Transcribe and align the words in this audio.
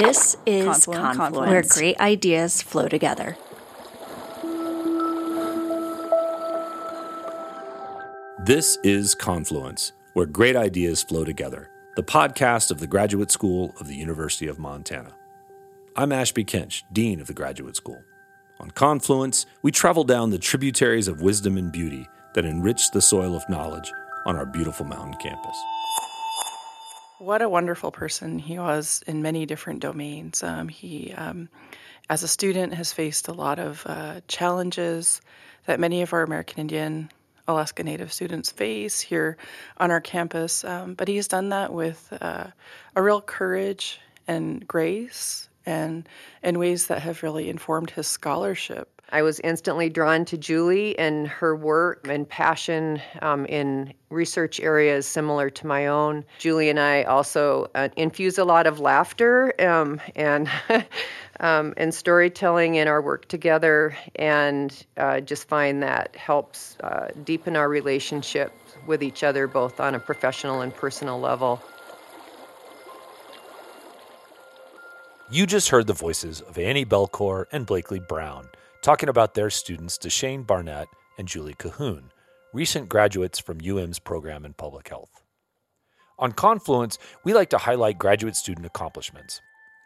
This 0.00 0.34
is 0.46 0.64
Confluence, 0.64 1.16
Confluence, 1.18 1.50
where 1.50 1.62
great 1.62 2.00
ideas 2.00 2.62
flow 2.62 2.88
together. 2.88 3.36
This 8.42 8.78
is 8.82 9.14
Confluence, 9.14 9.92
where 10.14 10.24
great 10.24 10.56
ideas 10.56 11.02
flow 11.02 11.24
together, 11.24 11.68
the 11.96 12.02
podcast 12.02 12.70
of 12.70 12.80
the 12.80 12.86
Graduate 12.86 13.30
School 13.30 13.74
of 13.78 13.88
the 13.88 13.94
University 13.94 14.46
of 14.46 14.58
Montana. 14.58 15.12
I'm 15.94 16.12
Ashby 16.12 16.46
Kinch, 16.46 16.82
Dean 16.90 17.20
of 17.20 17.26
the 17.26 17.34
Graduate 17.34 17.76
School. 17.76 18.02
On 18.58 18.70
Confluence, 18.70 19.44
we 19.60 19.70
travel 19.70 20.04
down 20.04 20.30
the 20.30 20.38
tributaries 20.38 21.08
of 21.08 21.20
wisdom 21.20 21.58
and 21.58 21.70
beauty 21.70 22.08
that 22.34 22.46
enrich 22.46 22.90
the 22.92 23.02
soil 23.02 23.36
of 23.36 23.46
knowledge 23.50 23.92
on 24.24 24.34
our 24.36 24.46
beautiful 24.46 24.86
mountain 24.86 25.20
campus. 25.20 25.56
What 27.20 27.42
a 27.42 27.50
wonderful 27.50 27.90
person 27.92 28.38
he 28.38 28.58
was 28.58 29.04
in 29.06 29.20
many 29.20 29.44
different 29.44 29.80
domains. 29.80 30.42
Um, 30.42 30.68
he, 30.68 31.12
um, 31.12 31.50
as 32.08 32.22
a 32.22 32.28
student, 32.28 32.72
has 32.72 32.94
faced 32.94 33.28
a 33.28 33.34
lot 33.34 33.58
of 33.58 33.82
uh, 33.84 34.22
challenges 34.26 35.20
that 35.66 35.78
many 35.78 36.00
of 36.00 36.14
our 36.14 36.22
American 36.22 36.60
Indian 36.60 37.10
Alaska 37.46 37.82
Native 37.82 38.10
students 38.10 38.50
face 38.50 39.02
here 39.02 39.36
on 39.76 39.90
our 39.90 40.00
campus. 40.00 40.64
Um, 40.64 40.94
but 40.94 41.08
he's 41.08 41.28
done 41.28 41.50
that 41.50 41.74
with 41.74 42.10
uh, 42.22 42.46
a 42.96 43.02
real 43.02 43.20
courage 43.20 44.00
and 44.26 44.66
grace 44.66 45.50
and 45.66 46.08
in 46.42 46.58
ways 46.58 46.86
that 46.86 47.02
have 47.02 47.22
really 47.22 47.50
informed 47.50 47.90
his 47.90 48.06
scholarship. 48.06 48.99
I 49.12 49.22
was 49.22 49.40
instantly 49.40 49.88
drawn 49.88 50.24
to 50.26 50.38
Julie 50.38 50.96
and 50.98 51.26
her 51.26 51.56
work 51.56 52.06
and 52.08 52.28
passion 52.28 53.02
um, 53.22 53.44
in 53.46 53.92
research 54.08 54.60
areas 54.60 55.06
similar 55.06 55.50
to 55.50 55.66
my 55.66 55.88
own. 55.88 56.24
Julie 56.38 56.68
and 56.68 56.78
I 56.78 57.02
also 57.02 57.68
uh, 57.74 57.88
infuse 57.96 58.38
a 58.38 58.44
lot 58.44 58.68
of 58.68 58.78
laughter 58.78 59.52
um, 59.60 60.00
and 60.14 60.48
um, 61.40 61.74
and 61.76 61.92
storytelling 61.92 62.76
in 62.76 62.86
our 62.86 63.02
work 63.02 63.26
together, 63.26 63.96
and 64.16 64.86
uh, 64.96 65.20
just 65.20 65.48
find 65.48 65.82
that 65.82 66.14
helps 66.14 66.76
uh, 66.84 67.08
deepen 67.24 67.56
our 67.56 67.68
relationship 67.68 68.52
with 68.86 69.02
each 69.02 69.24
other, 69.24 69.46
both 69.46 69.80
on 69.80 69.94
a 69.94 69.98
professional 69.98 70.60
and 70.60 70.74
personal 70.74 71.18
level. 71.18 71.60
You 75.30 75.46
just 75.46 75.68
heard 75.70 75.86
the 75.86 75.94
voices 75.94 76.40
of 76.40 76.58
Annie 76.58 76.84
Belcourt 76.84 77.46
and 77.52 77.64
Blakely 77.64 78.00
Brown 78.00 78.48
talking 78.82 79.08
about 79.08 79.34
their 79.34 79.50
students, 79.50 79.98
D'Shane 79.98 80.46
Barnett 80.46 80.88
and 81.18 81.28
Julie 81.28 81.54
Cahoon, 81.54 82.04
recent 82.52 82.88
graduates 82.88 83.38
from 83.38 83.60
UM's 83.60 83.98
program 83.98 84.44
in 84.44 84.54
public 84.54 84.88
health. 84.88 85.22
On 86.18 86.32
Confluence, 86.32 86.98
we 87.24 87.34
like 87.34 87.50
to 87.50 87.58
highlight 87.58 87.98
graduate 87.98 88.36
student 88.36 88.66
accomplishments. 88.66 89.40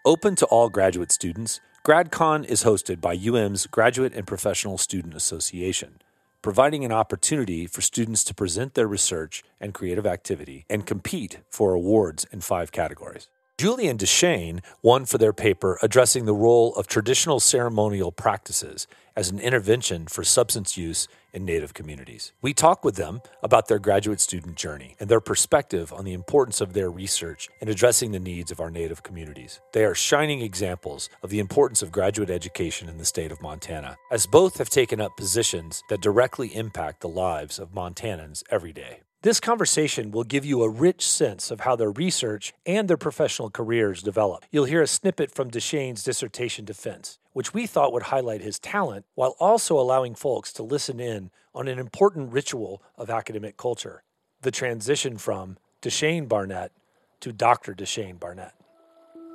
Open 0.04 0.36
to 0.36 0.46
all 0.46 0.68
graduate 0.68 1.12
students, 1.12 1.60
GradCon 1.86 2.44
is 2.46 2.64
hosted 2.64 3.00
by 3.00 3.14
UM's 3.14 3.66
Graduate 3.66 4.14
and 4.14 4.26
Professional 4.26 4.78
Student 4.78 5.14
Association, 5.14 6.00
providing 6.40 6.84
an 6.84 6.92
opportunity 6.92 7.66
for 7.66 7.80
students 7.80 8.24
to 8.24 8.34
present 8.34 8.74
their 8.74 8.86
research 8.86 9.42
and 9.60 9.74
creative 9.74 10.06
activity 10.06 10.64
and 10.70 10.86
compete 10.86 11.40
for 11.50 11.74
awards 11.74 12.26
in 12.32 12.40
five 12.40 12.72
categories. 12.72 13.28
Julie 13.56 13.86
and 13.86 14.00
D'Shane 14.00 14.62
won 14.82 15.04
for 15.06 15.16
their 15.16 15.32
paper 15.32 15.78
addressing 15.80 16.24
the 16.24 16.34
role 16.34 16.74
of 16.74 16.88
traditional 16.88 17.38
ceremonial 17.38 18.10
practices 18.10 18.88
as 19.14 19.30
an 19.30 19.38
intervention 19.38 20.08
for 20.08 20.24
substance 20.24 20.76
use 20.76 21.06
in 21.32 21.44
Native 21.44 21.72
communities. 21.72 22.32
We 22.42 22.52
talk 22.52 22.84
with 22.84 22.96
them 22.96 23.22
about 23.44 23.68
their 23.68 23.78
graduate 23.78 24.20
student 24.20 24.56
journey 24.56 24.96
and 24.98 25.08
their 25.08 25.20
perspective 25.20 25.92
on 25.92 26.04
the 26.04 26.14
importance 26.14 26.60
of 26.60 26.72
their 26.72 26.90
research 26.90 27.48
in 27.60 27.68
addressing 27.68 28.10
the 28.10 28.18
needs 28.18 28.50
of 28.50 28.58
our 28.58 28.72
Native 28.72 29.04
communities. 29.04 29.60
They 29.72 29.84
are 29.84 29.94
shining 29.94 30.40
examples 30.40 31.08
of 31.22 31.30
the 31.30 31.38
importance 31.38 31.80
of 31.80 31.92
graduate 31.92 32.30
education 32.30 32.88
in 32.88 32.98
the 32.98 33.04
state 33.04 33.30
of 33.30 33.40
Montana, 33.40 33.96
as 34.10 34.26
both 34.26 34.58
have 34.58 34.68
taken 34.68 35.00
up 35.00 35.16
positions 35.16 35.84
that 35.90 36.02
directly 36.02 36.52
impact 36.56 37.02
the 37.02 37.08
lives 37.08 37.60
of 37.60 37.72
Montanans 37.72 38.42
every 38.50 38.72
day. 38.72 39.02
This 39.24 39.40
conversation 39.40 40.10
will 40.10 40.24
give 40.24 40.44
you 40.44 40.62
a 40.62 40.68
rich 40.68 41.08
sense 41.08 41.50
of 41.50 41.60
how 41.60 41.76
their 41.76 41.90
research 41.90 42.52
and 42.66 42.90
their 42.90 42.98
professional 42.98 43.48
careers 43.48 44.02
develop. 44.02 44.44
You'll 44.50 44.66
hear 44.66 44.82
a 44.82 44.86
snippet 44.86 45.30
from 45.30 45.48
D'Shane's 45.48 46.04
dissertation 46.04 46.66
defense, 46.66 47.18
which 47.32 47.54
we 47.54 47.66
thought 47.66 47.94
would 47.94 48.02
highlight 48.02 48.42
his 48.42 48.58
talent 48.58 49.06
while 49.14 49.34
also 49.40 49.80
allowing 49.80 50.14
folks 50.14 50.52
to 50.52 50.62
listen 50.62 51.00
in 51.00 51.30
on 51.54 51.68
an 51.68 51.78
important 51.78 52.34
ritual 52.34 52.82
of 52.98 53.08
academic 53.08 53.56
culture 53.56 54.02
the 54.42 54.50
transition 54.50 55.16
from 55.16 55.56
D'Shane 55.80 56.28
Barnett 56.28 56.72
to 57.20 57.32
Dr. 57.32 57.72
D'Shane 57.72 58.20
Barnett. 58.20 58.52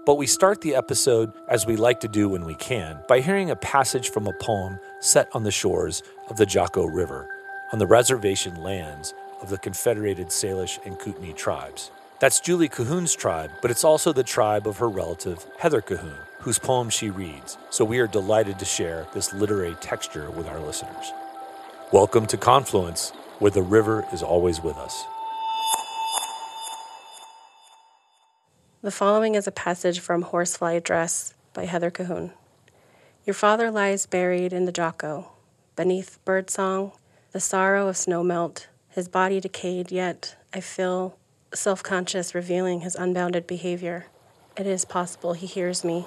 But 0.06 0.20
we 0.20 0.28
start 0.28 0.62
the 0.62 0.76
episode, 0.76 1.32
as 1.50 1.66
we 1.66 1.78
like 1.78 2.00
to 2.02 2.08
do 2.08 2.30
when 2.30 2.46
we 2.46 2.54
can, 2.54 3.04
by 3.08 3.22
hearing 3.22 3.50
a 3.50 3.56
passage 3.56 4.12
from 4.12 4.28
a 4.28 4.38
poem 4.40 4.78
set 5.00 5.30
on 5.34 5.46
the 5.46 5.52
shores 5.52 6.04
of 6.30 6.38
the 6.38 6.46
Jocko 6.46 6.86
River, 6.86 7.28
on 7.74 7.80
the 7.80 7.88
reservation 7.88 8.56
lands 8.62 9.16
of 9.42 9.50
the 9.50 9.58
Confederated 9.58 10.28
Salish 10.28 10.80
and 10.86 11.00
Kootenai 11.00 11.32
tribes. 11.32 11.92
That's 12.20 12.40
Julie 12.40 12.68
Cahoon's 12.68 13.16
tribe, 13.16 13.52
but 13.62 13.72
it's 13.72 13.84
also 13.84 14.12
the 14.12 14.24
tribe 14.24 14.68
of 14.68 14.78
her 14.78 14.90
relative, 14.90 15.46
Heather 15.58 15.82
Cahoon, 15.82 16.18
whose 16.40 16.60
poem 16.60 16.90
she 16.90 17.10
reads, 17.10 17.58
so 17.70 17.86
we 17.86 18.00
are 18.00 18.08
delighted 18.08 18.60
to 18.60 18.66
share 18.66 19.08
this 19.14 19.34
literary 19.34 19.76
texture 19.76 20.30
with 20.30 20.48
our 20.48 20.60
listeners. 20.60 21.14
Welcome 21.92 22.26
to 22.28 22.38
Confluence, 22.38 23.12
where 23.40 23.52
the 23.52 23.62
river 23.62 24.06
is 24.12 24.22
always 24.22 24.62
with 24.62 24.78
us. 24.78 25.04
The 28.82 28.92
following 28.92 29.36
is 29.36 29.48
a 29.48 29.52
passage 29.52 30.00
from 30.00 30.24
Horsefly 30.24 30.80
Dress 30.80 31.34
by 31.54 31.66
Heather 31.66 31.92
Cahoon. 31.92 32.32
Your 33.26 33.34
father 33.34 33.70
lies 33.70 34.06
buried 34.06 34.54
in 34.54 34.66
the 34.66 34.72
Jocko, 34.72 35.32
beneath 35.76 36.18
birdsong, 36.26 36.94
the 37.32 37.40
sorrow 37.40 37.88
of 37.88 37.96
snowmelt, 37.96 38.68
his 38.90 39.08
body 39.08 39.40
decayed, 39.40 39.92
yet 39.92 40.36
I 40.54 40.60
feel 40.60 41.18
self 41.54 41.82
conscious, 41.84 42.36
revealing 42.36 42.82
his 42.82 42.96
unbounded 42.96 43.48
behavior. 43.48 44.08
It 44.58 44.68
is 44.68 44.86
possible 44.86 45.34
he 45.34 45.48
hears 45.48 45.84
me. 45.84 46.06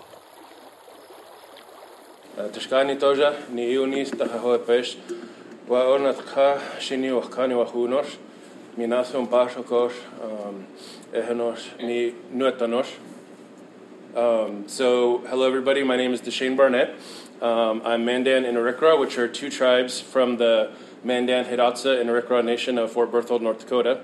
Nuetanos. 12.34 12.88
Um, 14.16 14.68
so, 14.68 15.18
hello 15.28 15.46
everybody. 15.46 15.82
My 15.82 15.96
name 15.96 16.12
is 16.12 16.20
D'Shane 16.20 16.56
Barnett. 16.56 16.94
Um, 17.40 17.82
I'm 17.84 18.04
Mandan 18.04 18.44
and 18.44 18.56
Arikara, 18.56 18.98
which 18.98 19.18
are 19.18 19.28
two 19.28 19.50
tribes 19.50 20.00
from 20.00 20.36
the 20.36 20.70
Mandan, 21.04 21.44
Hidatsa, 21.44 22.00
and 22.00 22.08
Arikara 22.08 22.44
Nation 22.44 22.78
of 22.78 22.92
Fort 22.92 23.10
Berthold, 23.10 23.42
North 23.42 23.60
Dakota. 23.60 24.02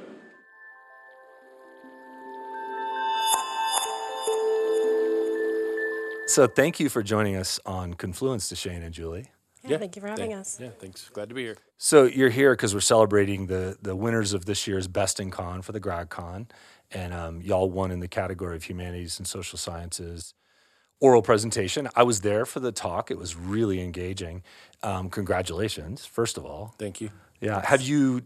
So, 6.26 6.47
thank 6.47 6.78
you 6.78 6.88
for 6.88 7.03
joining 7.03 7.36
us 7.36 7.59
on 7.64 7.94
Confluence, 7.94 8.48
D'Shane 8.48 8.84
and 8.84 8.92
Julie. 8.92 9.31
Yeah, 9.64 9.70
yeah, 9.70 9.78
thank 9.78 9.97
you 9.97 10.03
for 10.03 10.09
having 10.09 10.31
thank, 10.31 10.41
us. 10.41 10.60
Yeah, 10.60 10.69
thanks. 10.78 11.09
Glad 11.09 11.31
to 11.31 11.34
be 11.34 11.42
here. 11.42 11.56
So, 11.78 12.04
you're 12.04 12.28
here 12.28 12.53
because 12.53 12.75
we're 12.75 12.81
celebrating 12.81 13.47
the, 13.47 13.78
the 13.80 13.97
winners 13.97 14.34
of 14.34 14.44
this 14.44 14.66
year's 14.66 14.88
Best 14.88 15.20
in 15.20 15.30
Con 15.30 15.62
for 15.62 15.72
the 15.72 15.80
GradCon. 15.80 16.50
And 16.91 17.12
um, 17.15 17.41
y'all 17.41 17.70
won 17.70 17.91
in 17.91 18.00
the 18.00 18.09
category 18.09 18.56
of 18.56 18.65
humanities 18.65 19.19
and 19.19 19.26
social 19.26 19.59
sciences 19.59 20.34
oral 21.00 21.22
presentation. 21.22 21.88
I 21.94 22.03
was 22.03 22.20
there 22.22 22.44
for 22.44 22.60
the 22.60 22.72
talk. 22.72 23.10
It 23.10 23.19
was 23.19 23.36
really 23.36 23.81
engaging. 23.81 24.42
Um, 24.82 25.10
congratulations, 25.10 26.06
first 26.06 26.36
of 26.36 26.44
all. 26.44 26.75
Thank 26.78 27.00
you. 27.00 27.10
Yeah. 27.41 27.64
Have 27.64 27.82
you 27.82 28.22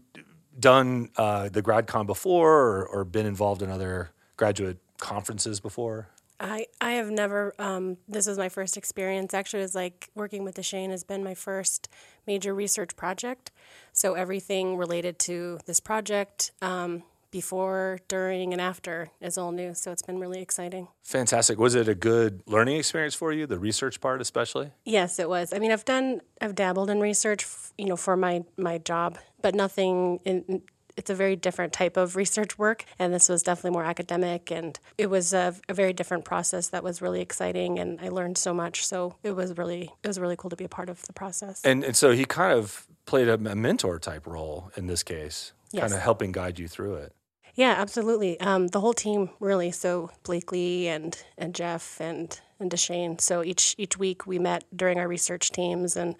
done 0.59 1.09
uh, 1.17 1.49
the 1.49 1.61
GradCon 1.61 2.05
before 2.05 2.51
or, 2.51 2.85
or, 2.85 3.03
been 3.03 3.25
involved 3.25 3.63
in 3.63 3.71
other 3.71 4.11
graduate 4.37 4.77
conferences 4.99 5.59
before? 5.59 6.09
I, 6.39 6.67
I 6.81 6.93
have 6.93 7.09
never, 7.09 7.53
um, 7.57 7.97
this 8.07 8.27
was 8.27 8.37
my 8.37 8.49
first 8.49 8.75
experience. 8.75 9.33
Actually, 9.33 9.59
it 9.59 9.63
was 9.63 9.75
like 9.75 10.09
working 10.13 10.43
with 10.43 10.55
D'Shane 10.55 10.89
has 10.89 11.03
been 11.03 11.23
my 11.23 11.33
first 11.33 11.89
major 12.27 12.53
research 12.53 12.95
project. 12.95 13.51
So 13.93 14.13
everything 14.13 14.77
related 14.77 15.19
to 15.19 15.59
this 15.65 15.79
project, 15.79 16.51
um, 16.61 17.03
before, 17.33 17.99
during, 18.07 18.53
and 18.53 18.61
after 18.61 19.09
is 19.19 19.37
all 19.37 19.51
new. 19.51 19.73
So 19.73 19.91
it's 19.91 20.03
been 20.03 20.19
really 20.19 20.39
exciting. 20.39 20.87
Fantastic. 21.01 21.57
Was 21.59 21.75
it 21.75 21.89
a 21.89 21.95
good 21.95 22.43
learning 22.45 22.77
experience 22.77 23.15
for 23.15 23.33
you, 23.33 23.45
the 23.47 23.59
research 23.59 23.99
part 23.99 24.21
especially? 24.21 24.71
Yes, 24.85 25.19
it 25.19 25.27
was. 25.27 25.51
I 25.51 25.59
mean, 25.59 25.71
I've 25.71 25.83
done, 25.83 26.21
I've 26.39 26.55
dabbled 26.55 26.89
in 26.91 27.01
research, 27.01 27.45
you 27.77 27.85
know, 27.85 27.97
for 27.97 28.15
my 28.15 28.45
my 28.55 28.77
job, 28.77 29.17
but 29.41 29.53
nothing 29.55 30.19
in. 30.23 30.61
It's 30.95 31.09
a 31.09 31.15
very 31.15 31.35
different 31.35 31.73
type 31.73 31.97
of 31.97 32.15
research 32.15 32.59
work, 32.59 32.85
and 32.99 33.11
this 33.11 33.27
was 33.27 33.41
definitely 33.41 33.71
more 33.71 33.83
academic. 33.83 34.51
And 34.51 34.79
it 34.95 35.09
was 35.09 35.33
a, 35.33 35.55
a 35.67 35.73
very 35.73 35.91
different 35.91 36.23
process 36.23 36.69
that 36.69 36.83
was 36.83 37.01
really 37.01 37.19
exciting, 37.19 37.79
and 37.79 37.99
I 37.99 38.09
learned 38.09 38.37
so 38.37 38.53
much. 38.53 38.85
So 38.85 39.15
it 39.23 39.31
was 39.35 39.57
really, 39.57 39.91
it 40.03 40.07
was 40.07 40.19
really 40.19 40.35
cool 40.35 40.51
to 40.51 40.55
be 40.55 40.65
a 40.65 40.69
part 40.69 40.89
of 40.89 41.01
the 41.07 41.13
process. 41.13 41.61
And 41.65 41.83
and 41.83 41.95
so 41.95 42.11
he 42.11 42.25
kind 42.25 42.53
of 42.53 42.85
played 43.05 43.27
a, 43.27 43.37
mentor 43.55 43.97
type 43.97 44.27
role 44.27 44.71
in 44.77 44.85
this 44.85 45.01
case, 45.01 45.53
yes. 45.71 45.81
kind 45.81 45.93
of 45.93 45.99
helping 45.99 46.31
guide 46.31 46.59
you 46.59 46.67
through 46.67 46.95
it. 46.95 47.13
Yeah, 47.55 47.75
absolutely. 47.77 48.39
Um, 48.39 48.67
the 48.67 48.79
whole 48.79 48.93
team 48.93 49.29
really. 49.39 49.71
So 49.71 50.09
Blakely 50.23 50.87
and 50.87 51.15
and 51.37 51.53
Jeff 51.53 52.01
and 52.01 52.39
and 52.59 52.71
D'Shane. 52.71 53.21
So 53.21 53.43
each 53.43 53.75
each 53.77 53.97
week 53.97 54.25
we 54.25 54.39
met 54.39 54.63
during 54.75 54.97
our 54.99 55.07
research 55.07 55.51
teams, 55.51 55.95
and, 55.95 56.15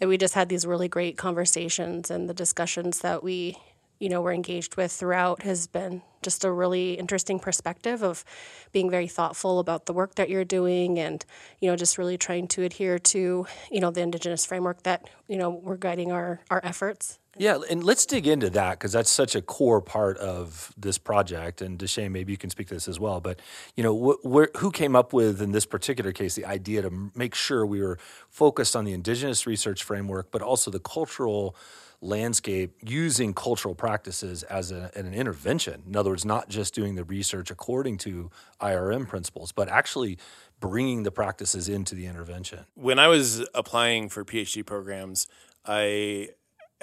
and 0.00 0.08
we 0.10 0.18
just 0.18 0.34
had 0.34 0.48
these 0.48 0.66
really 0.66 0.88
great 0.88 1.16
conversations. 1.16 2.10
And 2.10 2.28
the 2.28 2.34
discussions 2.34 3.00
that 3.00 3.22
we 3.22 3.56
you 4.00 4.08
know 4.08 4.20
we're 4.20 4.32
engaged 4.32 4.76
with 4.76 4.90
throughout 4.90 5.42
has 5.42 5.68
been 5.68 6.02
just 6.22 6.44
a 6.44 6.50
really 6.50 6.94
interesting 6.94 7.38
perspective 7.38 8.02
of 8.02 8.24
being 8.72 8.90
very 8.90 9.06
thoughtful 9.06 9.60
about 9.60 9.86
the 9.86 9.92
work 9.92 10.16
that 10.16 10.28
you're 10.28 10.44
doing 10.44 10.98
and 10.98 11.24
you 11.60 11.70
know 11.70 11.76
just 11.76 11.98
really 11.98 12.18
trying 12.18 12.48
to 12.48 12.62
adhere 12.64 12.98
to 12.98 13.46
you 13.70 13.80
know 13.80 13.90
the 13.92 14.00
indigenous 14.00 14.44
framework 14.44 14.82
that 14.82 15.08
you 15.28 15.36
know 15.36 15.50
we're 15.50 15.76
guiding 15.76 16.10
our 16.10 16.40
our 16.50 16.60
efforts 16.64 17.20
yeah, 17.38 17.58
and 17.70 17.82
let's 17.82 18.04
dig 18.04 18.26
into 18.26 18.50
that 18.50 18.78
because 18.78 18.92
that's 18.92 19.10
such 19.10 19.34
a 19.34 19.40
core 19.40 19.80
part 19.80 20.18
of 20.18 20.72
this 20.76 20.98
project. 20.98 21.62
And 21.62 21.78
D'Shane, 21.78 22.10
maybe 22.10 22.32
you 22.32 22.38
can 22.38 22.50
speak 22.50 22.68
to 22.68 22.74
this 22.74 22.88
as 22.88 23.00
well. 23.00 23.20
But 23.20 23.40
you 23.74 23.82
know, 23.82 24.18
wh- 24.22 24.26
wh- 24.26 24.58
who 24.58 24.70
came 24.70 24.94
up 24.94 25.12
with, 25.12 25.40
in 25.40 25.52
this 25.52 25.64
particular 25.64 26.12
case, 26.12 26.34
the 26.34 26.44
idea 26.44 26.82
to 26.82 27.10
make 27.14 27.34
sure 27.34 27.64
we 27.64 27.80
were 27.80 27.98
focused 28.28 28.76
on 28.76 28.84
the 28.84 28.92
Indigenous 28.92 29.46
research 29.46 29.82
framework, 29.82 30.30
but 30.30 30.42
also 30.42 30.70
the 30.70 30.80
cultural 30.80 31.56
landscape 32.02 32.74
using 32.82 33.32
cultural 33.32 33.74
practices 33.74 34.42
as 34.44 34.70
a, 34.72 34.90
an 34.94 35.14
intervention. 35.14 35.84
In 35.86 35.96
other 35.96 36.10
words, 36.10 36.24
not 36.24 36.48
just 36.48 36.74
doing 36.74 36.96
the 36.96 37.04
research 37.04 37.50
according 37.50 37.96
to 37.98 38.30
IRM 38.60 39.08
principles, 39.08 39.52
but 39.52 39.68
actually 39.68 40.18
bringing 40.60 41.04
the 41.04 41.12
practices 41.12 41.68
into 41.68 41.94
the 41.94 42.06
intervention. 42.06 42.66
When 42.74 42.98
I 42.98 43.08
was 43.08 43.46
applying 43.54 44.08
for 44.08 44.24
PhD 44.24 44.66
programs, 44.66 45.28
I 45.64 46.30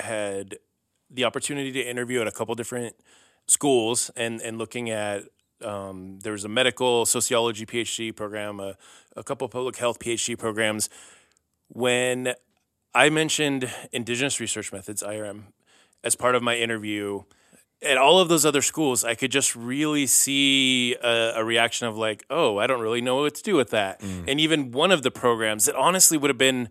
had 0.02 0.58
the 1.10 1.24
opportunity 1.24 1.72
to 1.72 1.82
interview 1.82 2.22
at 2.22 2.28
a 2.28 2.32
couple 2.32 2.54
different 2.56 2.96
schools 3.48 4.12
and, 4.16 4.42
and 4.42 4.58
looking 4.58 4.90
at 4.90 5.24
um, 5.64 6.20
there 6.20 6.32
was 6.32 6.46
a 6.46 6.50
medical 6.50 7.06
sociology 7.06 7.66
PhD 7.66 8.16
program, 8.16 8.60
a, 8.60 8.76
a 9.16 9.24
couple 9.24 9.48
public 9.50 9.78
health 9.78 10.00
PhD 10.00 10.38
programs. 10.38 10.90
When 11.68 12.34
I 12.94 13.10
mentioned 13.10 13.72
Indigenous 13.92 14.40
Research 14.40 14.72
Methods, 14.72 15.04
IRM, 15.04 15.44
as 16.04 16.16
part 16.16 16.36
of 16.36 16.44
my 16.44 16.56
interview, 16.56 17.24
at 17.82 17.98
all 17.98 18.20
of 18.20 18.30
those 18.30 18.46
other 18.46 18.62
schools, 18.62 19.04
I 19.04 19.16
could 19.16 19.32
just 19.32 19.56
really 19.56 20.06
see 20.08 20.96
a, 20.96 21.34
a, 21.36 21.44
reaction 21.44 21.88
of 21.88 21.98
like, 21.98 22.26
oh, 22.30 22.58
I 22.58 22.68
don't 22.68 22.82
really 22.82 23.02
know 23.02 23.18
what 23.18 23.36
to 23.36 23.44
do 23.44 23.56
with 23.56 23.70
that. 23.72 24.02
Mm. 24.02 24.26
And 24.28 24.40
even 24.40 24.72
one 24.72 24.92
of 24.92 25.04
the 25.04 25.12
programs 25.12 25.66
that 25.66 25.76
honestly 25.76 26.18
would 26.18 26.30
have 26.30 26.38
been 26.38 26.70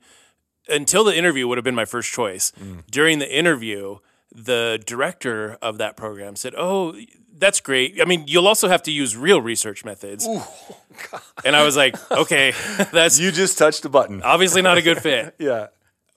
until 0.68 1.04
the 1.04 1.16
interview 1.16 1.46
would 1.48 1.58
have 1.58 1.64
been 1.64 1.74
my 1.74 1.84
first 1.84 2.12
choice. 2.12 2.52
Mm. 2.60 2.84
During 2.90 3.18
the 3.18 3.32
interview, 3.32 3.98
the 4.34 4.82
director 4.86 5.58
of 5.62 5.78
that 5.78 5.96
program 5.96 6.36
said, 6.36 6.54
"Oh, 6.56 6.94
that's 7.36 7.60
great. 7.60 8.00
I 8.00 8.04
mean, 8.04 8.24
you'll 8.26 8.48
also 8.48 8.68
have 8.68 8.82
to 8.84 8.92
use 8.92 9.16
real 9.16 9.40
research 9.40 9.84
methods." 9.84 10.26
Ooh, 10.26 10.42
and 11.44 11.56
I 11.56 11.64
was 11.64 11.76
like, 11.76 11.96
"Okay, 12.10 12.52
that's 12.92 13.18
you 13.18 13.32
just 13.32 13.58
touched 13.58 13.84
a 13.84 13.88
button. 13.88 14.22
Obviously, 14.22 14.62
not 14.62 14.78
a 14.78 14.82
good 14.82 14.98
fit." 14.98 15.34
yeah 15.38 15.68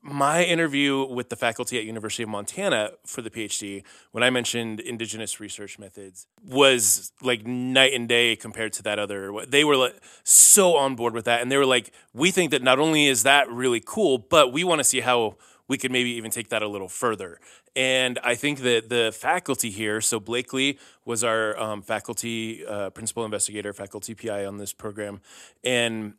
my 0.01 0.43
interview 0.43 1.05
with 1.05 1.29
the 1.29 1.35
faculty 1.35 1.77
at 1.77 1.83
University 1.83 2.23
of 2.23 2.29
Montana 2.29 2.91
for 3.05 3.21
the 3.21 3.29
PhD, 3.29 3.83
when 4.11 4.23
I 4.23 4.31
mentioned 4.31 4.79
indigenous 4.79 5.39
research 5.39 5.77
methods, 5.77 6.25
was 6.43 7.11
like 7.21 7.45
night 7.45 7.93
and 7.93 8.09
day 8.09 8.35
compared 8.35 8.73
to 8.73 8.83
that 8.83 8.97
other. 8.97 9.31
They 9.47 9.63
were 9.63 9.77
like, 9.77 9.95
so 10.23 10.75
on 10.75 10.95
board 10.95 11.13
with 11.13 11.25
that, 11.25 11.41
and 11.41 11.51
they 11.51 11.57
were 11.57 11.67
like, 11.67 11.91
"We 12.13 12.31
think 12.31 12.51
that 12.51 12.63
not 12.63 12.79
only 12.79 13.07
is 13.07 13.23
that 13.23 13.49
really 13.49 13.81
cool, 13.85 14.17
but 14.17 14.51
we 14.51 14.63
want 14.63 14.79
to 14.79 14.83
see 14.83 15.01
how 15.01 15.37
we 15.67 15.77
could 15.77 15.91
maybe 15.91 16.09
even 16.11 16.31
take 16.31 16.49
that 16.49 16.63
a 16.63 16.67
little 16.67 16.89
further." 16.89 17.39
And 17.75 18.19
I 18.23 18.35
think 18.35 18.59
that 18.61 18.89
the 18.89 19.15
faculty 19.15 19.69
here, 19.69 20.01
so 20.01 20.19
Blakely 20.19 20.77
was 21.05 21.23
our 21.23 21.57
um, 21.57 21.81
faculty 21.81 22.65
uh, 22.65 22.89
principal 22.89 23.23
investigator, 23.23 23.71
faculty 23.71 24.13
PI 24.13 24.45
on 24.45 24.57
this 24.57 24.73
program, 24.73 25.21
and 25.63 26.15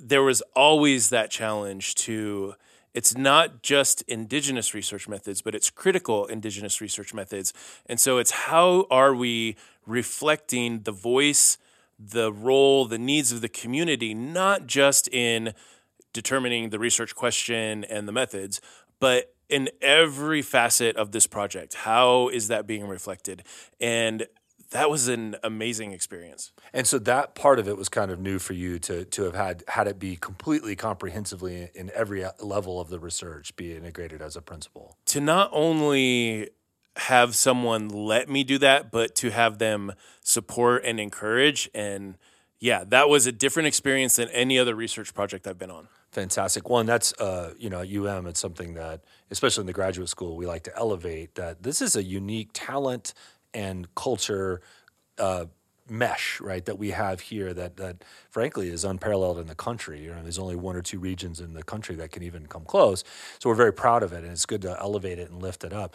there 0.00 0.22
was 0.22 0.42
always 0.54 1.10
that 1.10 1.30
challenge 1.30 1.94
to 1.96 2.54
it's 2.94 3.16
not 3.16 3.62
just 3.62 4.02
indigenous 4.02 4.74
research 4.74 5.08
methods, 5.08 5.42
but 5.42 5.54
it's 5.54 5.70
critical 5.70 6.26
indigenous 6.26 6.80
research 6.80 7.14
methods. 7.14 7.52
And 7.86 8.00
so 8.00 8.18
it's 8.18 8.30
how 8.30 8.86
are 8.90 9.14
we 9.14 9.56
reflecting 9.86 10.82
the 10.82 10.92
voice, 10.92 11.58
the 11.98 12.32
role, 12.32 12.86
the 12.86 12.98
needs 12.98 13.30
of 13.30 13.40
the 13.40 13.48
community, 13.48 14.14
not 14.14 14.66
just 14.66 15.06
in 15.08 15.54
determining 16.12 16.70
the 16.70 16.78
research 16.78 17.14
question 17.14 17.84
and 17.84 18.08
the 18.08 18.12
methods, 18.12 18.60
but 18.98 19.34
in 19.48 19.68
every 19.80 20.42
facet 20.42 20.96
of 20.96 21.12
this 21.12 21.26
project. 21.26 21.74
How 21.74 22.28
is 22.28 22.48
that 22.48 22.66
being 22.66 22.86
reflected? 22.86 23.44
And 23.80 24.26
that 24.70 24.90
was 24.90 25.08
an 25.08 25.36
amazing 25.42 25.92
experience. 25.92 26.52
And 26.72 26.86
so 26.86 26.98
that 27.00 27.34
part 27.34 27.58
of 27.58 27.68
it 27.68 27.76
was 27.76 27.88
kind 27.88 28.10
of 28.10 28.20
new 28.20 28.38
for 28.38 28.52
you 28.52 28.78
to 28.80 29.04
to 29.04 29.22
have 29.24 29.34
had 29.34 29.64
had 29.68 29.86
it 29.86 29.98
be 29.98 30.16
completely 30.16 30.76
comprehensively 30.76 31.70
in 31.74 31.90
every 31.94 32.24
level 32.40 32.80
of 32.80 32.88
the 32.88 32.98
research 32.98 33.56
be 33.56 33.74
integrated 33.74 34.20
as 34.20 34.36
a 34.36 34.42
principle. 34.42 34.96
To 35.06 35.20
not 35.20 35.50
only 35.52 36.50
have 36.96 37.34
someone 37.34 37.88
let 37.88 38.28
me 38.28 38.44
do 38.44 38.58
that, 38.58 38.90
but 38.90 39.14
to 39.16 39.30
have 39.30 39.58
them 39.58 39.92
support 40.22 40.84
and 40.84 41.00
encourage 41.00 41.70
and 41.74 42.16
yeah, 42.60 42.82
that 42.88 43.08
was 43.08 43.26
a 43.26 43.32
different 43.32 43.68
experience 43.68 44.16
than 44.16 44.28
any 44.30 44.58
other 44.58 44.74
research 44.74 45.14
project 45.14 45.46
I've 45.46 45.58
been 45.58 45.70
on. 45.70 45.86
Fantastic. 46.10 46.68
One, 46.68 46.86
that's 46.86 47.12
uh, 47.20 47.54
you 47.58 47.70
know, 47.70 47.80
at 47.80 47.88
UM. 47.88 48.26
It's 48.26 48.40
something 48.40 48.74
that, 48.74 49.02
especially 49.30 49.62
in 49.62 49.66
the 49.66 49.72
graduate 49.72 50.08
school, 50.08 50.36
we 50.36 50.46
like 50.46 50.64
to 50.64 50.76
elevate. 50.76 51.34
That 51.36 51.62
this 51.62 51.80
is 51.80 51.94
a 51.94 52.02
unique 52.02 52.50
talent 52.52 53.14
and 53.54 53.92
culture 53.94 54.60
uh, 55.18 55.46
mesh, 55.90 56.40
right, 56.40 56.64
that 56.64 56.78
we 56.78 56.90
have 56.90 57.20
here 57.20 57.54
that, 57.54 57.76
that 57.76 58.04
frankly 58.30 58.68
is 58.68 58.84
unparalleled 58.84 59.38
in 59.38 59.46
the 59.46 59.54
country. 59.54 60.02
You 60.02 60.14
know, 60.14 60.22
there's 60.22 60.38
only 60.38 60.56
one 60.56 60.76
or 60.76 60.82
two 60.82 60.98
regions 60.98 61.40
in 61.40 61.54
the 61.54 61.62
country 61.62 61.94
that 61.96 62.12
can 62.12 62.22
even 62.22 62.46
come 62.46 62.64
close. 62.64 63.04
So 63.38 63.48
we're 63.48 63.56
very 63.56 63.72
proud 63.72 64.02
of 64.02 64.12
it, 64.12 64.22
and 64.22 64.32
it's 64.32 64.46
good 64.46 64.62
to 64.62 64.78
elevate 64.80 65.18
it 65.18 65.30
and 65.30 65.42
lift 65.42 65.64
it 65.64 65.72
up. 65.72 65.94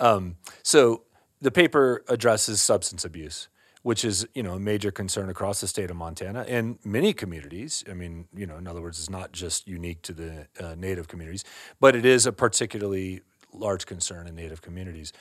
Um, 0.00 0.36
so 0.62 1.02
the 1.40 1.50
paper 1.50 2.04
addresses 2.08 2.60
substance 2.60 3.04
abuse 3.04 3.48
which 3.82 4.04
is 4.04 4.26
you 4.34 4.42
know 4.42 4.54
a 4.54 4.60
major 4.60 4.90
concern 4.90 5.28
across 5.28 5.60
the 5.60 5.66
state 5.66 5.90
of 5.90 5.96
Montana 5.96 6.44
and 6.48 6.78
many 6.84 7.12
communities. 7.12 7.84
I 7.90 7.94
mean, 7.94 8.26
you 8.34 8.46
know, 8.46 8.56
in 8.56 8.66
other 8.66 8.80
words, 8.80 8.98
it's 8.98 9.10
not 9.10 9.32
just 9.32 9.68
unique 9.68 10.02
to 10.02 10.12
the 10.12 10.46
uh, 10.60 10.74
Native 10.76 11.08
communities, 11.08 11.44
but 11.80 11.96
it 11.96 12.04
is 12.04 12.26
a 12.26 12.32
particularly 12.32 13.22
large 13.52 13.86
concern 13.86 14.26
in 14.26 14.34
Native 14.34 14.62
communities. 14.62 15.12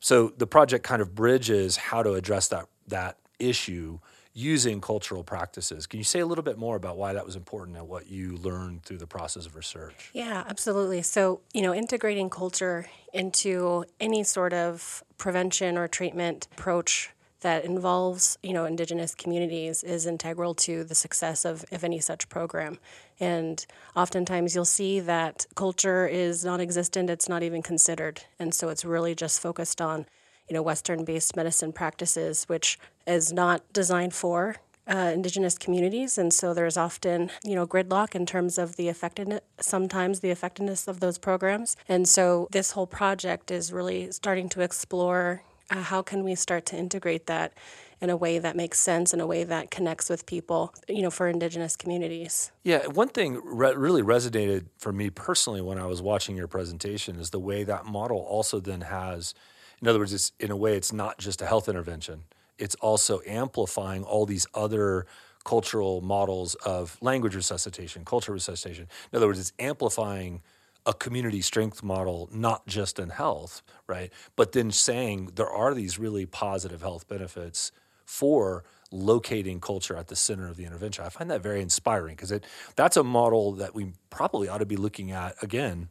So 0.00 0.32
the 0.36 0.46
project 0.46 0.84
kind 0.84 1.02
of 1.02 1.14
bridges 1.14 1.76
how 1.76 2.02
to 2.02 2.14
address 2.14 2.48
that 2.48 2.66
that 2.88 3.18
issue 3.38 3.98
using 4.32 4.80
cultural 4.80 5.24
practices. 5.24 5.86
Can 5.86 5.98
you 5.98 6.04
say 6.04 6.20
a 6.20 6.26
little 6.26 6.44
bit 6.44 6.56
more 6.56 6.76
about 6.76 6.96
why 6.96 7.12
that 7.12 7.26
was 7.26 7.36
important 7.36 7.76
and 7.76 7.88
what 7.88 8.08
you 8.08 8.36
learned 8.36 8.84
through 8.84 8.98
the 8.98 9.06
process 9.06 9.44
of 9.44 9.56
research? 9.56 10.10
Yeah, 10.12 10.44
absolutely. 10.48 11.02
So, 11.02 11.40
you 11.52 11.62
know, 11.62 11.74
integrating 11.74 12.30
culture 12.30 12.86
into 13.12 13.84
any 13.98 14.22
sort 14.22 14.52
of 14.52 15.02
prevention 15.18 15.76
or 15.76 15.88
treatment 15.88 16.46
approach 16.52 17.10
that 17.40 17.64
involves 17.64 18.38
you 18.42 18.52
know 18.52 18.64
indigenous 18.64 19.14
communities 19.14 19.82
is 19.82 20.06
integral 20.06 20.54
to 20.54 20.84
the 20.84 20.94
success 20.94 21.44
of, 21.44 21.64
of 21.72 21.84
any 21.84 22.00
such 22.00 22.28
program. 22.28 22.78
And 23.18 23.64
oftentimes 23.94 24.54
you'll 24.54 24.64
see 24.64 25.00
that 25.00 25.46
culture 25.54 26.06
is 26.06 26.44
non-existent 26.44 27.10
it's 27.10 27.28
not 27.28 27.42
even 27.42 27.62
considered. 27.62 28.22
And 28.38 28.54
so 28.54 28.68
it's 28.68 28.84
really 28.84 29.14
just 29.14 29.40
focused 29.40 29.80
on 29.80 30.06
you 30.48 30.54
know 30.54 30.62
western 30.62 31.04
based 31.04 31.36
medicine 31.36 31.72
practices 31.72 32.44
which 32.48 32.78
is 33.06 33.32
not 33.32 33.62
designed 33.72 34.14
for 34.14 34.56
uh, 34.88 35.12
indigenous 35.14 35.56
communities. 35.56 36.18
And 36.18 36.32
so 36.32 36.52
there's 36.52 36.76
often 36.76 37.30
you 37.44 37.54
know 37.54 37.66
gridlock 37.66 38.14
in 38.14 38.26
terms 38.26 38.58
of 38.58 38.76
the 38.76 38.88
effectiveness 38.88 39.40
sometimes 39.60 40.20
the 40.20 40.30
effectiveness 40.30 40.88
of 40.88 41.00
those 41.00 41.18
programs. 41.18 41.76
And 41.88 42.08
so 42.08 42.48
this 42.50 42.72
whole 42.72 42.86
project 42.86 43.50
is 43.50 43.72
really 43.72 44.10
starting 44.10 44.48
to 44.50 44.60
explore 44.60 45.42
uh, 45.70 45.82
how 45.82 46.02
can 46.02 46.24
we 46.24 46.34
start 46.34 46.66
to 46.66 46.76
integrate 46.76 47.26
that 47.26 47.52
in 48.00 48.10
a 48.10 48.16
way 48.16 48.38
that 48.38 48.56
makes 48.56 48.80
sense 48.80 49.12
in 49.12 49.20
a 49.20 49.26
way 49.26 49.44
that 49.44 49.70
connects 49.70 50.08
with 50.08 50.26
people 50.26 50.74
you 50.88 51.02
know 51.02 51.10
for 51.10 51.28
indigenous 51.28 51.76
communities? 51.76 52.52
Yeah 52.64 52.86
one 52.86 53.08
thing 53.08 53.40
re- 53.44 53.74
really 53.74 54.02
resonated 54.02 54.66
for 54.78 54.92
me 54.92 55.10
personally 55.10 55.60
when 55.60 55.78
i 55.78 55.86
was 55.86 56.02
watching 56.02 56.36
your 56.36 56.48
presentation 56.48 57.16
is 57.16 57.30
the 57.30 57.38
way 57.38 57.64
that 57.64 57.86
model 57.86 58.18
also 58.18 58.60
then 58.60 58.82
has 58.82 59.34
in 59.80 59.88
other 59.88 59.98
words 59.98 60.12
it's 60.12 60.32
in 60.38 60.50
a 60.50 60.56
way 60.56 60.76
it's 60.76 60.92
not 60.92 61.18
just 61.18 61.40
a 61.40 61.46
health 61.46 61.68
intervention. 61.68 62.24
It's 62.58 62.74
also 62.76 63.20
amplifying 63.26 64.04
all 64.04 64.26
these 64.26 64.46
other 64.52 65.06
cultural 65.44 66.02
models 66.02 66.54
of 66.56 66.98
language 67.00 67.34
resuscitation 67.34 68.04
culture 68.04 68.32
resuscitation. 68.32 68.88
In 69.12 69.16
other 69.16 69.26
words 69.26 69.38
it's 69.38 69.52
amplifying 69.58 70.42
a 70.86 70.94
community 70.94 71.40
strength 71.40 71.82
model, 71.82 72.28
not 72.32 72.66
just 72.66 72.98
in 72.98 73.10
health, 73.10 73.62
right? 73.86 74.10
But 74.36 74.52
then 74.52 74.70
saying 74.70 75.32
there 75.34 75.50
are 75.50 75.74
these 75.74 75.98
really 75.98 76.26
positive 76.26 76.80
health 76.80 77.06
benefits 77.08 77.72
for 78.04 78.64
locating 78.90 79.60
culture 79.60 79.96
at 79.96 80.08
the 80.08 80.16
center 80.16 80.48
of 80.48 80.56
the 80.56 80.64
intervention. 80.64 81.04
I 81.04 81.10
find 81.10 81.30
that 81.30 81.42
very 81.42 81.62
inspiring 81.62 82.16
because 82.16 82.32
it 82.32 82.44
that's 82.76 82.96
a 82.96 83.04
model 83.04 83.52
that 83.52 83.74
we 83.74 83.92
probably 84.08 84.48
ought 84.48 84.58
to 84.58 84.66
be 84.66 84.76
looking 84.76 85.12
at 85.12 85.40
again 85.42 85.88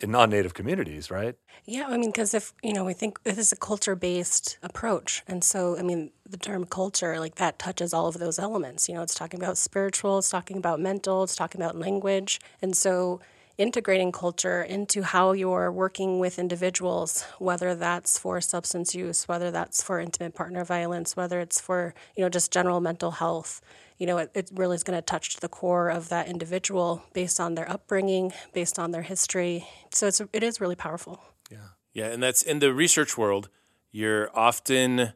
in 0.00 0.12
non-native 0.12 0.54
communities, 0.54 1.10
right? 1.10 1.34
Yeah, 1.64 1.86
I 1.88 1.96
mean, 1.96 2.10
because 2.10 2.32
if 2.32 2.54
you 2.62 2.72
know, 2.72 2.84
we 2.84 2.94
think 2.94 3.22
this 3.24 3.36
is 3.36 3.52
a 3.52 3.56
culture-based 3.56 4.58
approach, 4.62 5.22
and 5.26 5.42
so 5.42 5.76
I 5.76 5.82
mean, 5.82 6.12
the 6.24 6.36
term 6.36 6.64
culture 6.64 7.18
like 7.18 7.34
that 7.34 7.58
touches 7.58 7.92
all 7.92 8.06
of 8.06 8.18
those 8.18 8.38
elements. 8.38 8.88
You 8.88 8.94
know, 8.94 9.02
it's 9.02 9.14
talking 9.14 9.42
about 9.42 9.58
spiritual, 9.58 10.18
it's 10.18 10.30
talking 10.30 10.56
about 10.56 10.80
mental, 10.80 11.24
it's 11.24 11.36
talking 11.36 11.60
about 11.60 11.76
language, 11.76 12.40
and 12.62 12.76
so 12.76 13.20
integrating 13.58 14.12
culture 14.12 14.62
into 14.62 15.02
how 15.02 15.32
you're 15.32 15.70
working 15.70 16.20
with 16.20 16.38
individuals, 16.38 17.24
whether 17.38 17.74
that's 17.74 18.18
for 18.18 18.40
substance 18.40 18.94
use, 18.94 19.28
whether 19.28 19.50
that's 19.50 19.82
for 19.82 19.98
intimate 19.98 20.34
partner 20.34 20.64
violence, 20.64 21.16
whether 21.16 21.40
it's 21.40 21.60
for 21.60 21.94
you 22.16 22.22
know 22.22 22.28
just 22.28 22.52
general 22.52 22.80
mental 22.80 23.10
health 23.10 23.60
you 23.98 24.06
know, 24.06 24.18
it, 24.18 24.30
it 24.32 24.50
really 24.54 24.76
is 24.76 24.84
going 24.84 24.96
to 24.96 25.02
touch 25.02 25.36
the 25.36 25.48
core 25.48 25.88
of 25.88 26.08
that 26.08 26.28
individual 26.28 27.02
based 27.12 27.40
on 27.40 27.56
their 27.56 27.68
upbringing, 27.68 28.32
based 28.52 28.78
on 28.78 28.92
their 28.92 29.02
history. 29.02 29.66
So 29.92 30.06
it's 30.06 30.22
it 30.32 30.42
is 30.42 30.60
really 30.60 30.76
powerful. 30.76 31.20
Yeah, 31.50 31.58
yeah, 31.92 32.06
and 32.06 32.22
that's 32.22 32.42
in 32.42 32.60
the 32.60 32.72
research 32.72 33.18
world. 33.18 33.48
You're 33.90 34.30
often 34.36 35.14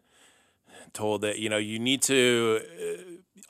told 0.92 1.20
that 1.20 1.38
you 1.38 1.48
know 1.48 1.58
you 1.58 1.78
need 1.78 2.02
to 2.02 2.60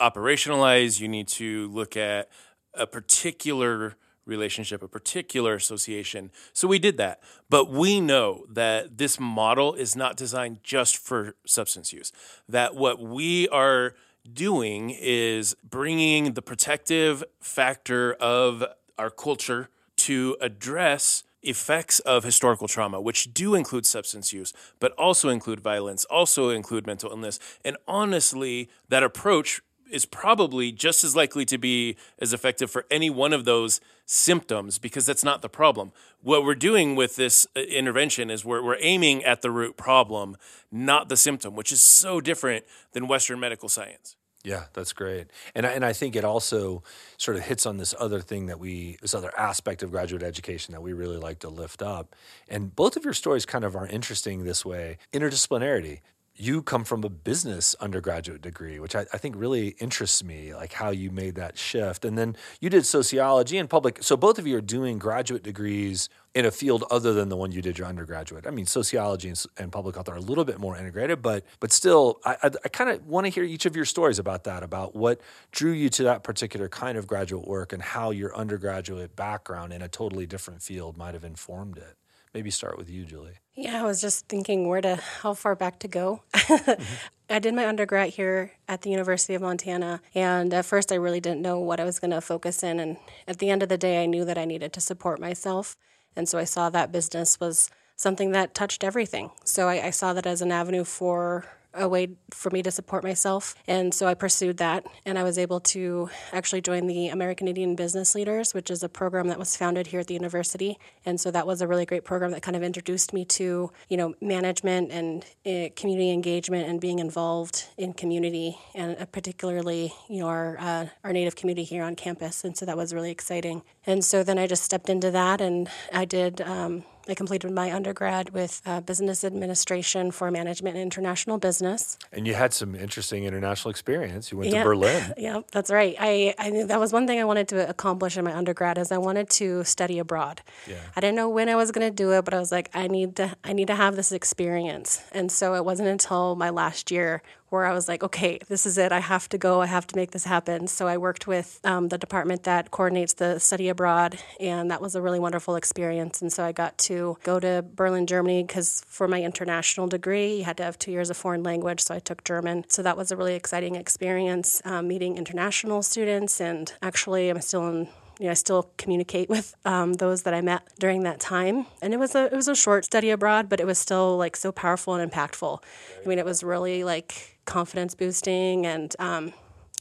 uh, 0.01 0.11
operationalize. 0.11 1.01
You 1.01 1.09
need 1.09 1.29
to 1.29 1.69
look 1.69 1.97
at 1.97 2.29
a 2.75 2.87
particular 2.87 3.97
relationship, 4.27 4.83
a 4.83 4.89
particular 4.89 5.55
association. 5.55 6.31
So 6.53 6.69
we 6.69 6.79
did 6.79 6.97
that. 6.99 7.21
But 7.51 7.71
we 7.71 8.01
know 8.01 8.45
that 8.49 8.99
this 8.99 9.19
model 9.19 9.75
is 9.75 9.97
not 9.97 10.17
designed 10.17 10.63
just 10.63 10.97
for 10.97 11.35
substance 11.47 11.93
use, 11.93 12.13
that 12.49 12.75
what 12.75 13.01
we 13.01 13.49
are 13.49 13.95
doing 14.33 14.91
is 14.91 15.57
bringing 15.69 16.35
the 16.35 16.43
protective 16.43 17.25
factor 17.41 18.15
of 18.15 18.65
our 18.97 19.11
culture 19.11 19.69
to 19.97 20.37
address 20.41 21.25
effects 21.43 21.99
of 22.01 22.23
historical 22.23 22.69
trauma, 22.69 23.01
which 23.01 23.35
do 23.35 23.55
include 23.55 23.85
substance 23.85 24.33
use, 24.33 24.53
but 24.79 24.93
also 24.93 25.29
include 25.29 25.61
violence, 25.61 26.05
also 26.05 26.51
include 26.51 26.87
mental 26.87 27.11
illness. 27.11 27.41
And 27.65 27.77
honestly, 27.89 28.71
that 28.89 29.03
approach 29.03 29.61
is 29.93 30.07
probably 30.07 30.73
just 30.73 31.05
as 31.05 31.15
likely 31.15 31.45
to 31.45 31.59
be 31.59 31.97
as 32.19 32.33
effective 32.33 32.71
for 32.71 32.87
any 32.91 33.11
one 33.11 33.33
of 33.33 33.45
those 33.45 33.81
symptoms 34.07 34.79
because 34.79 35.07
that's 35.07 35.25
not 35.25 35.43
the 35.43 35.49
problem. 35.49 35.93
What 36.21 36.45
we're 36.45 36.55
doing 36.55 36.97
with 36.97 37.17
this 37.17 37.47
uh, 37.57 37.61
intervention 37.61 38.31
is 38.31 38.45
we're, 38.45 38.63
we're 38.63 38.79
aiming 38.81 39.25
at 39.25 39.43
the 39.43 39.51
root 39.51 39.77
problem, 39.77 40.37
not 40.71 41.09
the 41.09 41.17
symptom, 41.17 41.55
which 41.55 41.73
is 41.73 41.81
so 41.81 42.21
different 42.21 42.65
than 42.93 43.09
Western 43.09 43.41
medical 43.41 43.69
science. 43.69 44.17
Yeah, 44.45 44.65
that's 44.73 44.93
great. 44.93 45.29
And 45.55 45.65
I, 45.65 45.71
and 45.71 45.85
I 45.85 45.93
think 45.93 46.17
it 46.17 46.25
also 46.25 46.83
sort 47.17 47.37
of 47.37 47.45
hits 47.45 47.65
on 47.65 47.77
this 47.77 47.95
other 47.99 48.21
thing 48.21 48.47
that 48.47 48.59
we, 48.59 48.97
this 49.01 49.15
other 49.15 49.31
aspect 49.39 49.85
of 49.85 49.93
graduate 49.93 50.25
education 50.25 50.73
that 50.73 50.81
we 50.81 50.93
really 50.93 51.17
like 51.17 51.39
to 51.41 51.49
lift 51.49 51.81
up. 51.81 52.17
And 52.49 52.75
both 52.75 52.97
of 52.97 53.05
your 53.05 53.15
stories 53.15 53.47
kind 53.47 53.65
of 53.65 53.77
are 53.77 53.87
interesting 53.87 54.43
this 54.43 54.65
way 54.65 54.99
interdisciplinarity 55.13 56.01
you 56.35 56.63
come 56.63 56.83
from 56.83 57.05
a 57.05 57.11
business 57.11 57.75
undergraduate 57.79 58.41
degree, 58.41 58.79
which 58.81 58.97
I, 58.97 59.01
I, 59.13 59.19
think 59.19 59.37
really 59.37 59.69
interests 59.79 60.25
me, 60.25 60.55
like 60.55 60.73
how 60.73 60.91
you 60.91 61.11
made 61.11 61.35
that 61.35 61.59
shift. 61.59 62.07
And 62.07 62.17
then 62.17 62.37
you 62.59 62.71
did 62.71 62.87
sociology 62.87 63.59
and 63.59 63.69
public. 63.69 64.03
So 64.03 64.17
both 64.17 64.39
of 64.39 64.47
you 64.47 64.57
are 64.57 64.63
doing 64.63 64.99
graduate 64.99 65.43
degrees 65.43 66.09
in 66.35 66.47
a 66.47 66.51
field 66.51 66.85
other 66.91 67.13
than 67.13 67.29
the 67.29 67.37
one 67.37 67.53
you 67.53 67.61
did 67.61 67.79
your 67.79 67.87
undergraduate. 67.87 68.47
I 68.47 68.51
mean, 68.51 68.65
sociology 68.65 69.29
and, 69.29 69.45
and 69.59 69.71
public 69.71 69.97
health 69.97 70.09
are 70.09 70.17
a 70.17 70.21
little 70.21 70.47
bit 70.47 70.59
more 70.59 70.75
integrated, 70.77 71.21
but 71.21 71.45
but 71.61 71.71
still, 71.71 72.19
I, 72.25 72.37
I, 72.43 72.51
I 72.65 72.69
kind 72.69 72.89
of 72.89 73.07
want 73.07 73.27
to 73.27 73.31
hear 73.31 73.45
each 73.45 73.67
of 73.67 73.77
your 73.77 73.85
stories 73.85 74.19
about 74.19 74.45
that, 74.45 74.63
about 74.63 74.97
what 74.97 75.21
drew 75.51 75.73
you 75.73 75.91
to 75.91 76.05
that 76.05 76.25
particular 76.25 76.69
kind 76.71 76.97
of 76.97 77.07
graduate 77.07 77.47
work 77.47 77.75
and 77.75 77.83
how 77.83 78.11
your 78.11 78.35
undergraduate 78.35 79.15
background 79.15 79.75
in 79.75 79.83
a 79.83 79.89
totally 79.89 80.27
different 80.27 80.63
field 80.63 80.97
might 80.97 81.13
have 81.13 81.25
informed 81.25 81.77
it. 81.77 81.97
Maybe 82.33 82.51
start 82.51 82.79
with 82.79 82.89
you, 82.89 83.05
Julie. 83.05 83.42
Yeah, 83.55 83.83
I 83.83 83.85
was 83.85 84.01
just 84.01 84.29
thinking 84.29 84.67
where 84.67 84.81
to, 84.81 84.97
how 84.97 85.35
far 85.35 85.55
back 85.55 85.79
to 85.81 85.89
go. 85.89 86.23
mm-hmm. 86.35 86.83
I 87.31 87.39
did 87.39 87.55
my 87.55 87.67
undergrad 87.67 88.11
here 88.11 88.53
at 88.69 88.83
the 88.83 88.91
University 88.91 89.33
of 89.35 89.41
Montana, 89.41 90.03
and 90.15 90.53
at 90.53 90.67
first 90.67 90.93
I 90.93 90.97
really 90.97 91.21
didn't 91.21 91.41
know 91.41 91.59
what 91.59 91.81
I 91.81 91.85
was 91.85 91.99
going 91.99 92.11
to 92.11 92.21
focus 92.21 92.63
in. 92.63 92.79
And 92.79 92.99
at 93.27 93.39
the 93.39 93.49
end 93.49 93.63
of 93.63 93.71
the 93.71 93.79
day, 93.79 94.03
I 94.03 94.07
knew 94.07 94.27
that 94.27 94.37
I 94.37 94.45
needed 94.45 94.75
to 94.75 94.81
support 94.83 95.19
myself, 95.19 95.77
and 96.15 96.29
so 96.29 96.39
I 96.39 96.45
saw 96.45 96.69
that 96.71 96.93
business 96.93 97.41
was 97.41 97.71
something 97.97 98.33
that 98.33 98.55
touched 98.55 98.85
everything. 98.85 99.31
So 99.45 99.69
I, 99.69 99.87
I 99.87 99.91
saw 99.91 100.13
that 100.13 100.27
as 100.27 100.43
an 100.43 100.53
avenue 100.53 100.85
for 100.85 101.47
a 101.75 101.89
way 101.89 102.09
for 102.31 102.51
me 102.51 102.63
to 102.63 102.71
support 102.71 103.03
myself. 103.03 103.55
And 103.67 103.95
so 103.95 104.07
I 104.07 104.15
pursued 104.15 104.59
that, 104.59 104.87
and 105.07 105.19
I 105.19 105.23
was 105.23 105.39
able 105.39 105.61
to 105.61 106.11
actually 106.33 106.61
join 106.61 106.87
the 106.87 107.09
American 107.09 107.49
Indian 107.49 107.75
Business 107.77 108.15
Leaders, 108.15 108.55
which 108.55 108.71
is 108.71 108.83
a 108.83 108.89
program 108.89 109.29
that 109.29 109.39
was 109.39 109.57
founded 109.57 109.89
here 109.89 110.01
at 110.01 110.07
the 110.07 110.15
university. 110.15 110.79
And 111.07 111.21
so 111.21 111.31
that 111.31 111.47
was 111.47 111.61
a 111.61 111.67
really 111.67 111.87
great 111.87 112.05
program 112.05 112.31
that 112.33 112.43
kind 112.43 112.57
of 112.57 112.63
introduced 112.63 113.13
me 113.13 113.25
to, 113.25 113.71
you 113.89 113.97
know, 113.97 114.15
management 114.21 114.91
and 114.91 115.25
uh, 115.47 115.73
community 115.77 116.11
engagement 116.11 116.69
and 116.69 116.81
being 116.81 116.99
involved 116.99 117.67
in 117.77 117.93
community, 117.93 118.59
and 118.75 118.97
uh, 118.99 119.07
particularly, 119.07 119.93
you 120.09 120.21
know, 120.21 120.27
our 120.27 120.59
uh, 120.59 120.87
our 121.05 121.13
Native 121.13 121.37
community 121.37 121.65
here 121.65 121.85
on 121.85 121.97
campus. 121.97 122.45
And 122.45 122.57
so 122.57 122.67
that 122.67 122.77
was 122.77 122.93
really 122.93 123.11
exciting. 123.11 123.63
And 123.87 124.05
so 124.05 124.23
then 124.23 124.39
I 124.39 124.47
just 124.47 124.63
stepped 124.63 124.89
into 124.89 125.11
that, 125.11 125.41
and 125.41 125.69
I 125.93 126.05
did. 126.05 126.41
Um, 126.41 126.85
I 127.09 127.15
completed 127.15 127.51
my 127.51 127.73
undergrad 127.73 128.31
with 128.31 128.63
uh, 128.65 128.81
business 128.81 129.25
administration 129.25 130.11
for 130.11 130.31
management 130.31 130.77
and 130.77 130.83
international 130.83 131.39
business. 131.39 131.99
And 132.13 132.27
you 132.27 132.35
had 132.35 132.53
some 132.53 132.75
interesting 132.75 133.25
international 133.25 133.71
experience. 133.71 134.31
You 134.31 134.39
went 134.39 134.53
yeah. 134.53 134.63
to 134.63 134.65
Berlin. 134.65 135.15
yeah, 135.19 135.41
that's 135.51 135.71
right. 135.71 135.97
I, 135.99 136.35
I 136.39 136.65
that 136.65 136.79
was 136.79 136.93
one 136.93 137.07
thing 137.07 137.19
I 137.19 137.25
wanted 137.25 137.49
to 137.49 137.69
accomplish 137.69 138.17
in 138.17 138.25
my 138.25 138.35
undergrad 138.35 138.79
is 138.79 138.93
I 138.93 138.99
wanted 138.99 139.29
to 139.31 139.65
study 139.65 139.99
abroad. 139.99 140.43
Yeah. 140.69 140.77
I 140.95 141.01
didn't 141.01 141.17
know 141.17 141.29
when 141.29 141.49
I 141.49 141.57
was 141.57 141.73
going 141.73 141.87
to 141.87 141.95
do 141.95 142.13
it, 142.13 142.25
but 142.25 142.35
I 142.35 142.39
was 142.39 142.53
like, 142.53 142.71
I 142.75 142.87
need 142.87 143.17
to 143.17 143.37
I 143.45 143.53
need 143.53 143.67
to 143.69 143.75
have 143.75 143.97
this 143.97 144.13
experience. 144.13 145.03
And 145.13 145.31
so 145.33 145.55
it 145.55 145.65
wasn't 145.65 145.89
until 145.89 146.37
my 146.37 146.51
last 146.51 146.91
year 146.91 147.23
where 147.53 147.67
I 147.67 147.75
was 147.75 147.87
like, 147.87 148.03
okay, 148.03 148.39
this 148.49 148.65
is 148.65 148.79
it. 148.79 148.93
I 148.93 149.01
have 149.01 149.29
to 149.29 149.39
go. 149.39 149.61
I 149.61 149.67
have 149.67 149.87
to 149.89 149.97
make 149.97 150.13
this 150.13 150.25
happen. 150.25 150.67
So 150.67 150.89
I 150.89 150.97
worked 150.97 151.27
with 151.27 151.61
um, 151.65 151.89
the 151.89 151.99
department 151.99 152.45
that 152.45 152.71
coordinates 152.71 153.13
the 153.13 153.39
study 153.39 153.69
abroad, 153.69 154.19
and 154.41 154.71
that 154.71 154.81
was 154.81 154.95
a 154.95 155.03
really 155.03 155.21
wonderful 155.21 155.55
experience. 155.57 156.23
And 156.23 156.33
so 156.33 156.45
I 156.45 156.53
got 156.53 156.79
to 156.79 157.19
go 157.23 157.39
to 157.39 157.63
Berlin, 157.75 158.07
Germany, 158.07 158.43
because 158.43 158.83
for 158.87 159.07
my 159.07 159.23
international 159.23 159.87
degree, 159.87 160.39
you 160.39 160.45
had 160.45 160.57
to 160.57 160.63
have 160.63 160.79
two 160.79 160.91
years 160.91 161.11
of 161.11 161.17
foreign 161.19 161.43
language. 161.43 161.83
So 161.83 161.95
I 161.95 161.99
took 161.99 162.25
German. 162.25 162.65
So 162.69 162.83
that 162.83 162.97
was 162.97 163.13
a 163.13 163.17
really 163.17 163.35
exciting 163.35 163.75
experience, 163.75 164.63
um, 164.65 164.89
meeting 164.89 165.19
international 165.19 165.83
students. 165.83 166.41
And 166.41 166.73
actually, 166.81 167.29
I'm 167.29 167.41
still 167.43 167.69
in 167.69 167.89
you 168.19 168.27
know, 168.27 168.31
I 168.31 168.35
still 168.35 168.71
communicate 168.77 169.29
with 169.29 169.55
um, 169.65 169.95
those 169.95 170.23
that 170.23 170.35
I 170.35 170.41
met 170.41 170.63
during 170.79 171.03
that 171.03 171.21
time. 171.21 171.67
And 171.81 171.93
it 171.95 171.99
was 171.99 172.15
a 172.15 172.27
it 172.27 172.33
was 172.33 172.49
a 172.49 172.55
short 172.55 172.85
study 172.85 173.11
abroad, 173.11 173.49
but 173.49 173.61
it 173.61 173.67
was 173.67 173.79
still 173.79 174.17
like 174.17 174.37
so 174.37 174.53
powerful 174.53 174.95
and 174.95 175.11
impactful. 175.11 175.63
I 176.05 176.09
mean, 176.09 176.19
it 176.19 176.25
was 176.25 176.43
really 176.43 176.85
like 176.85 177.39
confidence 177.45 177.95
boosting 177.95 178.67
and 178.67 178.95
um, 178.99 179.33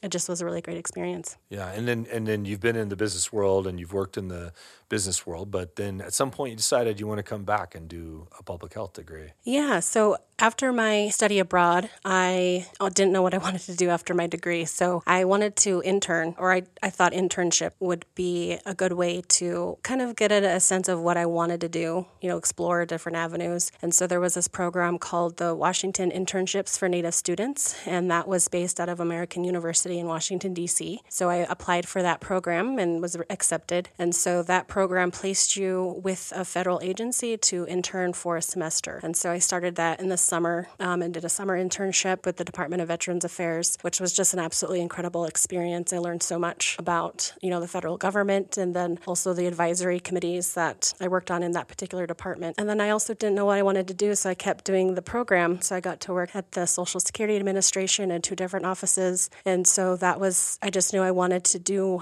it 0.01 0.09
just 0.09 0.27
was 0.27 0.41
a 0.41 0.45
really 0.45 0.61
great 0.61 0.77
experience. 0.77 1.37
Yeah, 1.49 1.71
and 1.71 1.87
then 1.87 2.07
and 2.11 2.27
then 2.27 2.45
you've 2.45 2.61
been 2.61 2.75
in 2.75 2.89
the 2.89 2.95
business 2.95 3.31
world 3.31 3.67
and 3.67 3.79
you've 3.79 3.93
worked 3.93 4.17
in 4.17 4.29
the 4.29 4.53
business 4.91 5.25
world, 5.25 5.49
but 5.49 5.77
then 5.77 6.01
at 6.01 6.13
some 6.13 6.29
point 6.29 6.51
you 6.51 6.57
decided 6.57 6.99
you 6.99 7.07
want 7.07 7.17
to 7.17 7.23
come 7.23 7.45
back 7.45 7.73
and 7.73 7.87
do 7.87 8.27
a 8.37 8.43
public 8.43 8.73
health 8.73 8.91
degree. 8.91 9.29
Yeah, 9.41 9.79
so 9.79 10.17
after 10.37 10.73
my 10.73 11.07
study 11.09 11.39
abroad, 11.39 11.89
I 12.03 12.65
uh, 12.79 12.89
didn't 12.89 13.13
know 13.13 13.21
what 13.21 13.33
I 13.33 13.37
wanted 13.45 13.61
to 13.61 13.75
do 13.75 13.89
after 13.89 14.13
my 14.13 14.27
degree. 14.27 14.65
So 14.65 15.01
I 15.07 15.23
wanted 15.23 15.55
to 15.67 15.81
intern, 15.85 16.35
or 16.37 16.51
I, 16.51 16.63
I 16.83 16.89
thought 16.89 17.13
internship 17.13 17.71
would 17.79 18.05
be 18.15 18.57
a 18.65 18.73
good 18.73 18.93
way 18.93 19.21
to 19.39 19.77
kind 19.83 20.01
of 20.01 20.15
get 20.15 20.31
a 20.31 20.59
sense 20.59 20.89
of 20.89 20.99
what 20.99 21.15
I 21.15 21.25
wanted 21.25 21.61
to 21.61 21.69
do, 21.69 22.07
you 22.19 22.27
know, 22.27 22.37
explore 22.37 22.85
different 22.85 23.17
avenues. 23.17 23.71
And 23.81 23.93
so 23.93 24.07
there 24.07 24.19
was 24.19 24.33
this 24.33 24.49
program 24.49 24.97
called 24.97 25.37
the 25.37 25.55
Washington 25.55 26.11
Internships 26.11 26.77
for 26.77 26.89
Native 26.89 27.13
Students, 27.13 27.75
and 27.85 28.11
that 28.11 28.27
was 28.27 28.47
based 28.49 28.79
out 28.79 28.89
of 28.89 28.99
American 28.99 29.45
University 29.45 29.99
in 29.99 30.07
Washington, 30.07 30.53
D.C. 30.53 30.99
So 31.07 31.29
I 31.29 31.37
applied 31.37 31.87
for 31.87 32.01
that 32.01 32.19
program 32.19 32.77
and 32.77 33.01
was 33.01 33.15
accepted. 33.29 33.89
And 33.97 34.13
so 34.13 34.43
that 34.43 34.67
program 34.67 34.80
placed 34.87 35.55
you 35.55 35.99
with 36.03 36.31
a 36.35 36.45
federal 36.45 36.79
agency 36.81 37.37
to 37.37 37.65
intern 37.67 38.13
for 38.13 38.37
a 38.37 38.41
semester. 38.41 38.99
And 39.03 39.15
so 39.15 39.31
I 39.31 39.39
started 39.39 39.75
that 39.75 39.99
in 39.99 40.09
the 40.09 40.17
summer 40.17 40.67
um, 40.79 41.01
and 41.01 41.13
did 41.13 41.25
a 41.25 41.29
summer 41.29 41.57
internship 41.57 42.25
with 42.25 42.37
the 42.37 42.43
Department 42.43 42.81
of 42.81 42.87
Veterans 42.87 43.25
Affairs, 43.25 43.77
which 43.81 43.99
was 43.99 44.13
just 44.13 44.33
an 44.33 44.39
absolutely 44.39 44.81
incredible 44.81 45.25
experience. 45.25 45.93
I 45.93 45.97
learned 45.97 46.23
so 46.23 46.39
much 46.39 46.75
about 46.79 47.33
you 47.41 47.49
know 47.49 47.59
the 47.59 47.67
federal 47.67 47.97
government 47.97 48.57
and 48.57 48.75
then 48.75 48.99
also 49.07 49.33
the 49.33 49.47
advisory 49.47 49.99
committees 49.99 50.53
that 50.53 50.93
I 50.99 51.07
worked 51.07 51.31
on 51.31 51.43
in 51.43 51.51
that 51.53 51.67
particular 51.67 52.07
department. 52.07 52.55
And 52.57 52.67
then 52.67 52.81
I 52.81 52.89
also 52.89 53.13
didn't 53.13 53.35
know 53.35 53.45
what 53.45 53.57
I 53.57 53.63
wanted 53.63 53.87
to 53.89 53.93
do, 53.93 54.15
so 54.15 54.29
I 54.29 54.35
kept 54.35 54.65
doing 54.65 54.95
the 54.95 55.01
program. 55.01 55.61
So 55.61 55.75
I 55.75 55.79
got 55.79 55.99
to 56.01 56.13
work 56.13 56.35
at 56.35 56.51
the 56.53 56.65
Social 56.65 56.99
Security 56.99 57.37
Administration 57.37 58.11
in 58.11 58.21
two 58.21 58.35
different 58.35 58.65
offices, 58.65 59.29
and 59.45 59.67
so 59.67 59.95
that 59.97 60.19
was 60.19 60.57
I 60.61 60.69
just 60.69 60.93
knew 60.93 61.01
I 61.01 61.11
wanted 61.11 61.43
to 61.45 61.59
do 61.59 62.01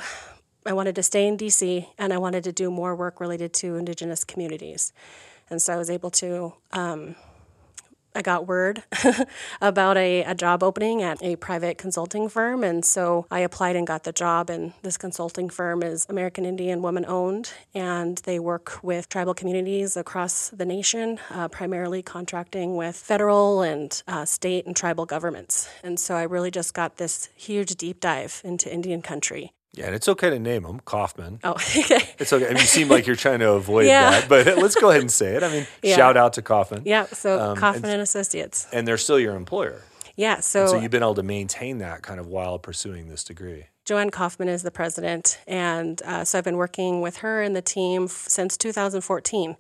I 0.70 0.74
wanted 0.74 0.94
to 0.98 1.04
stay 1.04 1.28
in 1.28 1.36
DC 1.36 1.88
and 1.98 2.14
I 2.14 2.20
wanted 2.20 2.44
to 2.44 2.52
do 2.52 2.70
more 2.70 2.96
work 2.96 3.20
related 3.20 3.54
to 3.56 3.76
Indigenous 3.76 4.24
communities. 4.24 4.94
And 5.50 5.60
so 5.60 5.74
I 5.74 5.78
was 5.78 5.90
able 5.90 6.12
to 6.12 6.54
um, 6.72 7.16
I 8.16 8.22
got 8.22 8.48
word 8.48 8.84
about 9.62 9.98
a, 9.98 10.24
a 10.24 10.36
job 10.36 10.62
opening 10.62 11.02
at 11.02 11.24
a 11.24 11.38
private 11.38 11.80
consulting 11.80 12.30
firm. 12.30 12.64
And 12.64 12.86
so 12.86 13.26
I 13.32 13.40
applied 13.40 13.76
and 13.76 13.88
got 13.88 14.04
the 14.04 14.12
job. 14.12 14.50
And 14.52 14.74
this 14.84 14.98
consulting 14.98 15.50
firm 15.50 15.82
is 15.82 16.06
American 16.08 16.46
Indian 16.46 16.84
woman 16.84 17.06
owned. 17.08 17.52
And 17.74 18.18
they 18.20 18.40
work 18.40 18.80
with 18.84 19.10
tribal 19.10 19.34
communities 19.34 19.98
across 19.98 20.50
the 20.50 20.66
nation, 20.66 21.20
uh, 21.32 21.48
primarily 21.48 22.04
contracting 22.04 22.76
with 22.76 22.96
federal 22.96 23.62
and 23.62 24.04
uh, 24.08 24.26
state 24.26 24.68
and 24.68 24.76
tribal 24.76 25.06
governments. 25.06 25.68
And 25.84 26.00
so 26.00 26.16
I 26.16 26.24
really 26.24 26.52
just 26.52 26.76
got 26.76 26.98
this 26.98 27.30
huge 27.36 27.76
deep 27.76 28.00
dive 28.00 28.42
into 28.44 28.72
Indian 28.72 29.02
country. 29.02 29.52
Yeah, 29.74 29.86
and 29.86 29.96
it's 29.96 30.08
okay 30.10 30.30
to 30.32 30.40
name 30.40 30.66
him 30.66 30.80
Kauffman. 30.84 31.40
Oh, 31.44 31.52
okay. 31.78 32.00
It's 32.18 32.34
okay. 32.34 32.46
I 32.46 32.50
mean, 32.50 32.58
you 32.58 32.64
seem 32.68 32.88
like 32.90 33.06
you're 33.06 33.16
trying 33.16 33.40
to 33.40 33.52
avoid 33.52 33.86
Yeah. 33.86 34.12
that, 34.12 34.28
but 34.30 34.46
let's 34.58 34.76
go 34.76 34.90
ahead 34.90 35.02
and 35.02 35.12
say 35.12 35.36
it. 35.36 35.44
I 35.44 35.50
mean, 35.52 35.68
Yeah. 35.84 35.96
shout 35.96 36.18
out 36.18 36.34
to 36.34 36.42
Kauffman. 36.42 36.84
Yeah, 36.86 37.06
so 37.06 37.40
Um, 37.40 37.58
Kauffman 37.58 37.86
and- 37.86 37.94
and 37.94 38.02
Associates. 38.02 38.68
And 38.74 38.88
they're 38.88 38.98
still 38.98 39.20
your 39.20 39.36
employer. 39.36 39.84
Yeah, 40.16 40.40
so, 40.42 40.68
So 40.68 40.80
you've 40.80 40.92
been 40.92 41.04
able 41.04 41.16
to 41.16 41.24
maintain 41.24 41.78
that 41.78 42.02
kind 42.02 42.20
of 42.20 42.28
while 42.28 42.60
pursuing 42.60 43.08
this 43.08 43.24
degree. 43.24 43.68
Jo 43.86 43.98
Ann 43.98 44.10
Kauffman 44.10 44.50
is 44.50 44.64
the 44.64 44.72
president, 44.72 45.40
and 45.48 46.02
uh, 46.04 46.26
so 46.26 46.38
I've 46.38 46.44
been 46.44 46.58
working 46.58 47.02
with 47.02 47.18
her 47.18 47.42
and 47.42 47.56
the 47.56 47.62
team 47.62 48.04
f- 48.06 48.26
since 48.28 48.58
2014. 48.58 49.56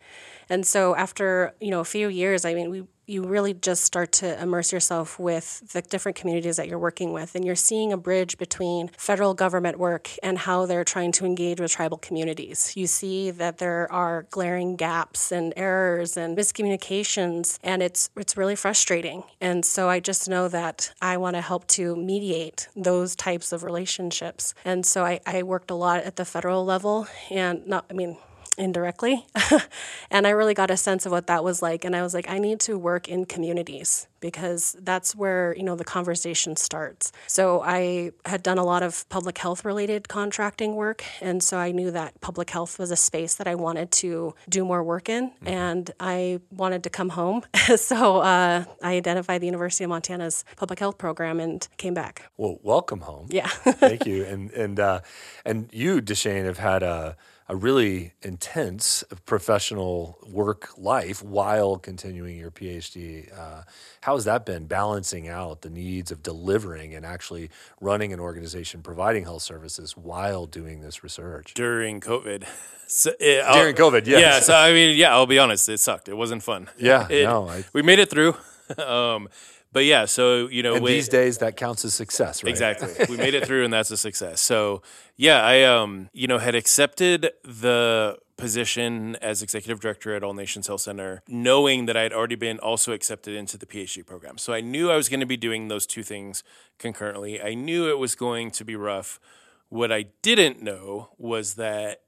And 0.49 0.65
so 0.67 0.95
after 0.95 1.53
you 1.61 1.71
know 1.71 1.79
a 1.79 1.85
few 1.85 2.09
years, 2.09 2.43
I 2.45 2.53
mean, 2.53 2.69
we 2.69 2.83
you 3.09 3.23
really 3.23 3.53
just 3.53 3.83
start 3.83 4.11
to 4.11 4.41
immerse 4.41 4.71
yourself 4.71 5.19
with 5.19 5.71
the 5.73 5.81
different 5.81 6.15
communities 6.15 6.57
that 6.57 6.67
you're 6.67 6.79
working 6.79 7.11
with, 7.11 7.35
and 7.35 7.43
you're 7.43 7.55
seeing 7.55 7.91
a 7.91 7.97
bridge 7.97 8.37
between 8.37 8.89
federal 8.97 9.33
government 9.33 9.79
work 9.79 10.09
and 10.21 10.37
how 10.37 10.65
they're 10.65 10.83
trying 10.83 11.11
to 11.13 11.25
engage 11.25 11.59
with 11.59 11.71
tribal 11.71 11.97
communities. 11.97 12.73
You 12.75 12.87
see 12.87 13.31
that 13.31 13.57
there 13.57 13.91
are 13.91 14.27
glaring 14.29 14.75
gaps 14.75 15.31
and 15.31 15.53
errors 15.57 16.15
and 16.15 16.37
miscommunications, 16.37 17.57
and 17.63 17.81
it's 17.81 18.09
it's 18.15 18.37
really 18.37 18.55
frustrating. 18.55 19.23
And 19.41 19.65
so 19.65 19.89
I 19.89 19.99
just 19.99 20.29
know 20.29 20.47
that 20.47 20.93
I 21.01 21.17
want 21.17 21.35
to 21.35 21.41
help 21.41 21.67
to 21.67 21.95
mediate 21.95 22.67
those 22.75 23.15
types 23.15 23.51
of 23.51 23.63
relationships. 23.63 24.53
And 24.63 24.85
so 24.85 25.03
I, 25.03 25.19
I 25.25 25.43
worked 25.43 25.71
a 25.71 25.75
lot 25.75 26.03
at 26.03 26.15
the 26.15 26.25
federal 26.25 26.63
level, 26.63 27.07
and 27.31 27.65
not 27.65 27.85
I 27.89 27.93
mean 27.93 28.17
indirectly. 28.59 29.25
and 30.11 30.27
I 30.27 30.31
really 30.31 30.53
got 30.53 30.69
a 30.69 30.77
sense 30.77 31.05
of 31.05 31.11
what 31.11 31.27
that 31.27 31.43
was 31.43 31.61
like. 31.61 31.85
And 31.85 31.95
I 31.95 32.01
was 32.01 32.13
like, 32.13 32.29
I 32.29 32.37
need 32.37 32.59
to 32.61 32.77
work 32.77 33.07
in 33.07 33.25
communities 33.25 34.07
because 34.19 34.75
that's 34.81 35.15
where, 35.15 35.55
you 35.55 35.63
know, 35.63 35.75
the 35.75 35.85
conversation 35.85 36.55
starts. 36.55 37.11
So 37.27 37.61
I 37.61 38.11
had 38.25 38.43
done 38.43 38.57
a 38.57 38.65
lot 38.65 38.83
of 38.83 39.07
public 39.09 39.37
health 39.37 39.63
related 39.63 40.09
contracting 40.09 40.75
work. 40.75 41.03
And 41.21 41.41
so 41.41 41.57
I 41.57 41.71
knew 41.71 41.89
that 41.91 42.19
public 42.21 42.49
health 42.49 42.77
was 42.77 42.91
a 42.91 42.97
space 42.97 43.35
that 43.35 43.47
I 43.47 43.55
wanted 43.55 43.91
to 43.91 44.35
do 44.49 44.65
more 44.65 44.83
work 44.83 45.09
in. 45.09 45.31
And 45.45 45.89
I 45.99 46.41
wanted 46.51 46.83
to 46.83 46.89
come 46.89 47.09
home. 47.09 47.43
so 47.77 48.17
uh, 48.19 48.65
I 48.83 48.93
identified 48.95 49.41
the 49.41 49.47
University 49.47 49.85
of 49.85 49.89
Montana's 49.89 50.43
public 50.57 50.79
health 50.79 50.97
program 50.97 51.39
and 51.39 51.65
came 51.77 51.93
back. 51.93 52.29
Well, 52.37 52.59
welcome 52.61 53.01
home. 53.01 53.27
Yeah. 53.29 53.47
Thank 53.87 54.05
you. 54.05 54.25
And 54.25 54.51
and 54.51 54.79
uh, 54.79 54.99
and 55.45 55.69
you, 55.71 56.01
D'Shane, 56.01 56.45
have 56.45 56.57
had 56.57 56.83
a 56.83 57.15
a 57.49 57.55
really 57.55 58.13
intense 58.21 59.03
professional 59.25 60.19
work 60.31 60.69
life 60.77 61.23
while 61.23 61.77
continuing 61.77 62.37
your 62.37 62.51
PhD. 62.51 63.35
Uh, 63.35 63.63
how 64.01 64.13
has 64.13 64.25
that 64.25 64.45
been 64.45 64.67
balancing 64.67 65.27
out 65.27 65.61
the 65.61 65.69
needs 65.71 66.11
of 66.11 66.21
delivering 66.21 66.93
and 66.93 67.03
actually 67.05 67.49
running 67.81 68.13
an 68.13 68.19
organization 68.19 68.83
providing 68.83 69.23
health 69.23 69.41
services 69.41 69.97
while 69.97 70.45
doing 70.45 70.81
this 70.81 71.03
research? 71.03 71.53
during 71.55 71.99
COVID. 71.99 72.45
So, 72.91 73.11
it, 73.19 73.45
During 73.53 73.75
COVID, 73.75 74.07
yes. 74.07 74.19
Yeah. 74.19 74.39
So 74.39 74.55
I 74.55 74.73
mean, 74.73 74.97
yeah, 74.97 75.11
I'll 75.13 75.27
be 75.27 75.37
honest, 75.37 75.69
it 75.69 75.79
sucked. 75.79 76.09
It 76.09 76.15
wasn't 76.17 76.41
fun. 76.41 76.69
Yeah, 76.75 77.07
It- 77.11 77.25
no, 77.25 77.47
I- 77.47 77.63
we 77.71 77.83
made 77.83 77.99
it 77.99 78.09
through. 78.09 78.35
um, 78.83 79.29
but 79.71 79.85
yeah, 79.85 80.05
so 80.05 80.47
you 80.47 80.63
know, 80.63 80.75
And 80.75 80.83
we- 80.83 80.91
these 80.93 81.09
days, 81.09 81.37
that 81.39 81.57
counts 81.57 81.85
as 81.85 81.93
success, 81.93 82.43
right? 82.43 82.49
Exactly. 82.49 82.93
we 83.09 83.17
made 83.17 83.33
it 83.33 83.45
through 83.47 83.63
and 83.65 83.73
that's 83.73 83.91
a 83.91 83.97
success. 83.97 84.41
So, 84.41 84.81
yeah, 85.15 85.43
I 85.43 85.63
um, 85.63 86.09
you 86.13 86.27
know, 86.27 86.37
had 86.39 86.55
accepted 86.55 87.31
the 87.43 88.17
position 88.37 89.17
as 89.17 89.41
executive 89.41 89.81
director 89.81 90.15
at 90.15 90.23
All 90.23 90.33
Nations 90.33 90.67
Health 90.67 90.81
Center 90.81 91.21
knowing 91.27 91.87
that 91.87 91.97
I 91.97 92.03
had 92.03 92.13
already 92.13 92.35
been 92.35 92.57
also 92.59 92.93
accepted 92.93 93.35
into 93.35 93.57
the 93.57 93.65
PhD 93.65 94.05
program. 94.05 94.37
So 94.37 94.53
I 94.53 94.61
knew 94.61 94.89
I 94.89 94.95
was 94.95 95.09
going 95.09 95.19
to 95.19 95.25
be 95.25 95.35
doing 95.35 95.67
those 95.67 95.85
two 95.85 96.03
things 96.03 96.41
concurrently. 96.77 97.41
I 97.41 97.53
knew 97.53 97.89
it 97.89 97.97
was 97.99 98.15
going 98.15 98.51
to 98.51 98.63
be 98.63 98.77
rough. 98.77 99.19
What 99.67 99.91
I 99.91 100.05
didn't 100.21 100.61
know 100.63 101.09
was 101.17 101.55
that 101.55 102.01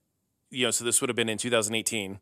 you 0.50 0.65
know, 0.67 0.71
so 0.71 0.84
this 0.84 1.00
would 1.02 1.10
have 1.10 1.15
been 1.15 1.30
in 1.30 1.38
2018 1.38 2.19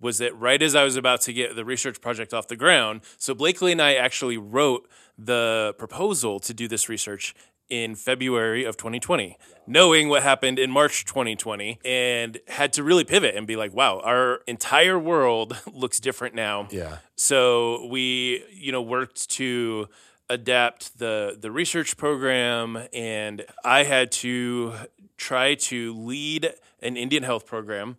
was 0.00 0.18
that 0.18 0.36
right 0.38 0.60
as 0.62 0.74
I 0.74 0.84
was 0.84 0.96
about 0.96 1.20
to 1.22 1.32
get 1.32 1.56
the 1.56 1.64
research 1.64 2.00
project 2.00 2.34
off 2.34 2.48
the 2.48 2.56
ground, 2.56 3.00
so 3.18 3.34
Blakely 3.34 3.72
and 3.72 3.80
I 3.80 3.94
actually 3.94 4.36
wrote 4.36 4.88
the 5.18 5.74
proposal 5.78 6.40
to 6.40 6.52
do 6.52 6.68
this 6.68 6.88
research 6.88 7.34
in 7.68 7.94
February 7.96 8.64
of 8.64 8.76
2020, 8.76 9.36
knowing 9.66 10.08
what 10.08 10.22
happened 10.22 10.58
in 10.58 10.70
March 10.70 11.04
2020, 11.04 11.80
and 11.84 12.38
had 12.48 12.72
to 12.74 12.84
really 12.84 13.04
pivot 13.04 13.34
and 13.34 13.46
be 13.46 13.56
like, 13.56 13.72
wow, 13.72 14.00
our 14.04 14.40
entire 14.46 14.98
world 14.98 15.56
looks 15.72 15.98
different 15.98 16.34
now. 16.34 16.68
Yeah. 16.70 16.98
So 17.16 17.86
we, 17.86 18.44
you 18.52 18.70
know, 18.70 18.82
worked 18.82 19.30
to 19.30 19.88
adapt 20.28 20.98
the 20.98 21.36
the 21.40 21.52
research 21.52 21.96
program 21.96 22.76
and 22.92 23.44
I 23.64 23.84
had 23.84 24.10
to 24.10 24.74
try 25.16 25.54
to 25.54 25.94
lead 25.94 26.52
an 26.82 26.96
Indian 26.96 27.22
health 27.22 27.46
program 27.46 27.96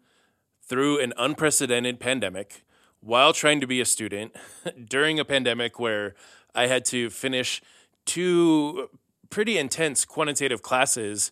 through 0.67 0.99
an 0.99 1.13
unprecedented 1.17 1.99
pandemic 1.99 2.63
while 2.99 3.33
trying 3.33 3.61
to 3.61 3.67
be 3.67 3.79
a 3.79 3.85
student 3.85 4.35
during 4.89 5.19
a 5.19 5.25
pandemic 5.25 5.79
where 5.79 6.15
I 6.53 6.67
had 6.67 6.85
to 6.85 7.09
finish 7.09 7.61
two 8.05 8.89
pretty 9.29 9.57
intense 9.57 10.05
quantitative 10.05 10.61
classes 10.61 11.31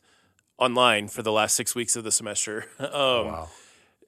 online 0.58 1.08
for 1.08 1.22
the 1.22 1.32
last 1.32 1.56
six 1.56 1.76
weeks 1.76 1.96
of 1.96 2.04
the 2.04 2.12
semester. 2.12 2.66
Um, 2.80 3.28
Wow. 3.28 3.50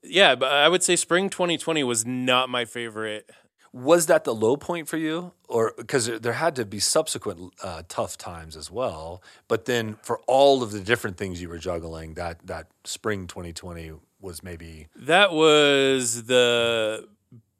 Yeah, 0.03 0.35
but 0.35 0.51
I 0.51 0.69
would 0.69 0.83
say 0.83 0.95
spring 0.95 1.29
2020 1.29 1.83
was 1.83 2.05
not 2.05 2.49
my 2.49 2.65
favorite. 2.65 3.29
Was 3.73 4.05
that 4.05 4.23
the 4.23 4.33
low 4.33 4.55
point 4.55 4.87
for 4.87 4.95
you, 4.95 5.33
or 5.49 5.73
because 5.75 6.07
there 6.21 6.33
had 6.33 6.55
to 6.55 6.65
be 6.65 6.79
subsequent 6.79 7.53
uh, 7.61 7.83
tough 7.89 8.17
times 8.17 8.55
as 8.55 8.71
well? 8.71 9.21
But 9.47 9.65
then, 9.65 9.97
for 10.03 10.19
all 10.25 10.63
of 10.63 10.71
the 10.71 10.79
different 10.79 11.17
things 11.17 11.41
you 11.41 11.49
were 11.49 11.57
juggling, 11.57 12.13
that 12.13 12.45
that 12.47 12.67
spring 12.85 13.27
2020 13.27 13.91
was 14.19 14.43
maybe 14.43 14.87
That 14.95 15.31
was 15.31 16.23
the 16.25 17.07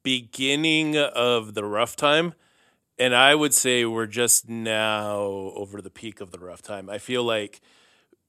beginning 0.04 0.98
of 0.98 1.54
the 1.54 1.64
rough 1.66 1.96
time. 1.96 2.34
And 3.00 3.14
I 3.16 3.36
would 3.36 3.54
say 3.54 3.86
we're 3.86 4.08
just 4.08 4.50
now 4.50 5.18
over 5.56 5.82
the 5.82 5.90
peak 5.92 6.20
of 6.20 6.32
the 6.32 6.40
rough 6.40 6.62
time. 6.64 6.90
I 6.90 6.98
feel 6.98 7.24
like 7.24 7.62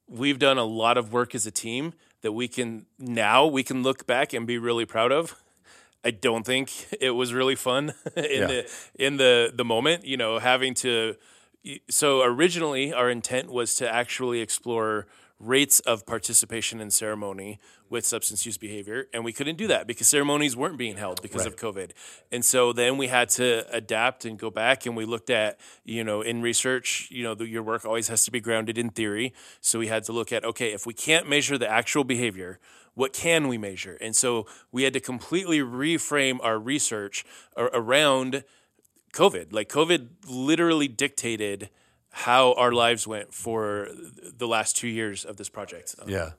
we've 0.07 0.37
done 0.37 0.57
a 0.57 0.63
lot 0.63 0.97
of 0.97 1.11
work 1.11 1.33
as 1.33 1.47
a 1.47 1.51
team 1.51 1.93
that 2.21 2.33
we 2.33 2.47
can 2.47 2.85
now 2.99 3.45
we 3.47 3.63
can 3.63 3.81
look 3.81 4.05
back 4.05 4.33
and 4.33 4.45
be 4.45 4.57
really 4.57 4.85
proud 4.85 5.11
of. 5.11 5.35
I 6.03 6.11
don't 6.11 6.45
think 6.45 6.71
it 7.01 7.11
was 7.11 7.33
really 7.33 7.55
fun 7.55 7.93
in 8.15 8.23
Yeah. 8.41 8.47
the 8.47 8.71
in 8.95 9.17
the 9.17 9.51
the 9.55 9.65
moment, 9.65 10.05
you 10.05 10.17
know, 10.17 10.37
having 10.39 10.73
to 10.75 11.15
so 11.89 12.21
originally 12.21 12.93
our 12.93 13.09
intent 13.09 13.51
was 13.51 13.73
to 13.75 13.91
actually 13.91 14.39
explore 14.41 15.07
rates 15.39 15.79
of 15.81 16.05
participation 16.05 16.81
in 16.81 16.91
ceremony 16.91 17.59
with 17.89 18.05
substance 18.05 18.45
use 18.45 18.57
behavior 18.57 19.07
and 19.13 19.23
we 19.23 19.31
couldn't 19.31 19.55
do 19.55 19.67
that 19.67 19.87
because 19.87 20.07
ceremonies 20.07 20.55
weren't 20.55 20.77
being 20.77 20.97
held 20.97 21.21
because 21.21 21.45
of 21.45 21.55
covid. 21.55 21.91
And 22.31 22.43
so 22.43 22.73
then 22.73 22.97
we 22.97 23.07
had 23.07 23.29
to 23.29 23.65
adapt 23.73 24.25
and 24.25 24.37
go 24.37 24.49
back 24.49 24.85
and 24.85 24.97
we 24.97 25.05
looked 25.05 25.29
at 25.29 25.59
you 25.85 26.03
know 26.03 26.21
in 26.21 26.41
research 26.41 27.07
you 27.09 27.23
know 27.23 27.35
the, 27.35 27.47
your 27.47 27.63
work 27.63 27.85
always 27.85 28.09
has 28.09 28.25
to 28.25 28.31
be 28.31 28.41
grounded 28.41 28.77
in 28.77 28.89
theory. 28.89 29.33
So 29.61 29.79
we 29.79 29.87
had 29.87 30.03
to 30.05 30.11
look 30.11 30.33
at 30.33 30.43
okay 30.43 30.73
if 30.73 30.85
we 30.85 30.93
can't 30.93 31.27
measure 31.27 31.57
the 31.57 31.69
actual 31.69 32.03
behavior 32.03 32.59
what 32.95 33.13
can 33.13 33.47
we 33.47 33.57
measure? 33.57 33.97
And 34.01 34.13
so 34.13 34.45
we 34.73 34.83
had 34.83 34.91
to 34.91 34.99
completely 34.99 35.59
reframe 35.59 36.39
our 36.43 36.59
research 36.59 37.23
ar- 37.55 37.71
around 37.73 38.43
COVID. 39.13 39.53
Like 39.53 39.69
COVID 39.69 40.09
literally 40.27 40.89
dictated 40.89 41.69
how 42.11 42.53
our 42.53 42.71
lives 42.71 43.07
went 43.07 43.33
for 43.33 43.87
the 44.37 44.47
last 44.47 44.75
two 44.75 44.87
years 44.87 45.25
of 45.25 45.37
this 45.37 45.49
project. 45.49 45.95
Um, 46.01 46.09
yeah. 46.09 46.31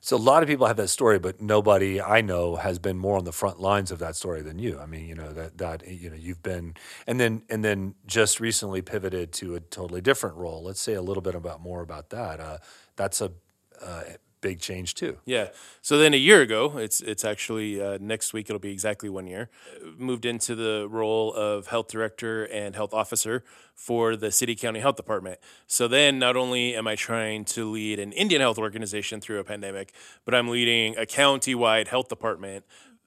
So 0.00 0.16
a 0.16 0.18
lot 0.18 0.42
of 0.42 0.48
people 0.48 0.66
have 0.66 0.76
that 0.76 0.88
story, 0.88 1.18
but 1.18 1.40
nobody 1.40 2.00
I 2.00 2.20
know 2.20 2.56
has 2.56 2.78
been 2.78 2.98
more 2.98 3.16
on 3.16 3.24
the 3.24 3.32
front 3.32 3.60
lines 3.60 3.90
of 3.90 3.98
that 4.00 4.16
story 4.16 4.42
than 4.42 4.58
you. 4.58 4.78
I 4.78 4.86
mean, 4.86 5.06
you 5.06 5.14
know 5.14 5.32
that 5.32 5.58
that 5.58 5.86
you 5.86 6.10
know 6.10 6.16
you've 6.16 6.42
been, 6.42 6.74
and 7.06 7.20
then 7.20 7.42
and 7.48 7.64
then 7.64 7.94
just 8.06 8.40
recently 8.40 8.82
pivoted 8.82 9.32
to 9.34 9.54
a 9.54 9.60
totally 9.60 10.00
different 10.00 10.36
role. 10.36 10.62
Let's 10.62 10.80
say 10.80 10.94
a 10.94 11.02
little 11.02 11.22
bit 11.22 11.34
about 11.34 11.60
more 11.60 11.80
about 11.80 12.10
that. 12.10 12.40
Uh, 12.40 12.58
that's 12.96 13.20
a 13.20 13.32
uh, 13.80 14.02
big 14.40 14.60
change 14.60 14.94
too. 14.94 15.18
Yeah. 15.24 15.48
So 15.82 15.98
then 15.98 16.14
a 16.14 16.18
year 16.18 16.40
ago, 16.40 16.78
it's 16.78 17.00
it's 17.00 17.24
actually 17.24 17.80
uh, 17.80 17.98
next 18.00 18.32
week. 18.32 18.48
It'll 18.48 18.60
be 18.60 18.72
exactly 18.72 19.08
one 19.08 19.26
year. 19.26 19.50
Moved 19.96 20.24
into 20.24 20.54
the 20.54 20.86
role 20.88 21.32
of 21.34 21.68
health 21.68 21.88
director 21.88 22.44
and 22.44 22.74
health 22.74 22.94
officer 22.94 23.44
for 23.74 24.16
the 24.16 24.30
city 24.30 24.54
county 24.54 24.80
health 24.80 24.96
department. 24.96 25.38
So 25.66 25.88
then, 25.88 26.18
not 26.18 26.36
only 26.36 26.74
am 26.74 26.86
I 26.86 26.96
trying 26.96 27.44
to 27.46 27.70
lead 27.70 27.98
an 27.98 28.12
Indian 28.12 28.40
health 28.40 28.58
organization 28.58 29.20
through 29.20 29.38
a 29.38 29.44
pandemic, 29.44 29.92
but 30.24 30.34
I'm 30.34 30.48
leading 30.48 30.96
a 30.96 31.06
county-wide 31.06 31.88
health 31.88 32.08
department. 32.08 32.64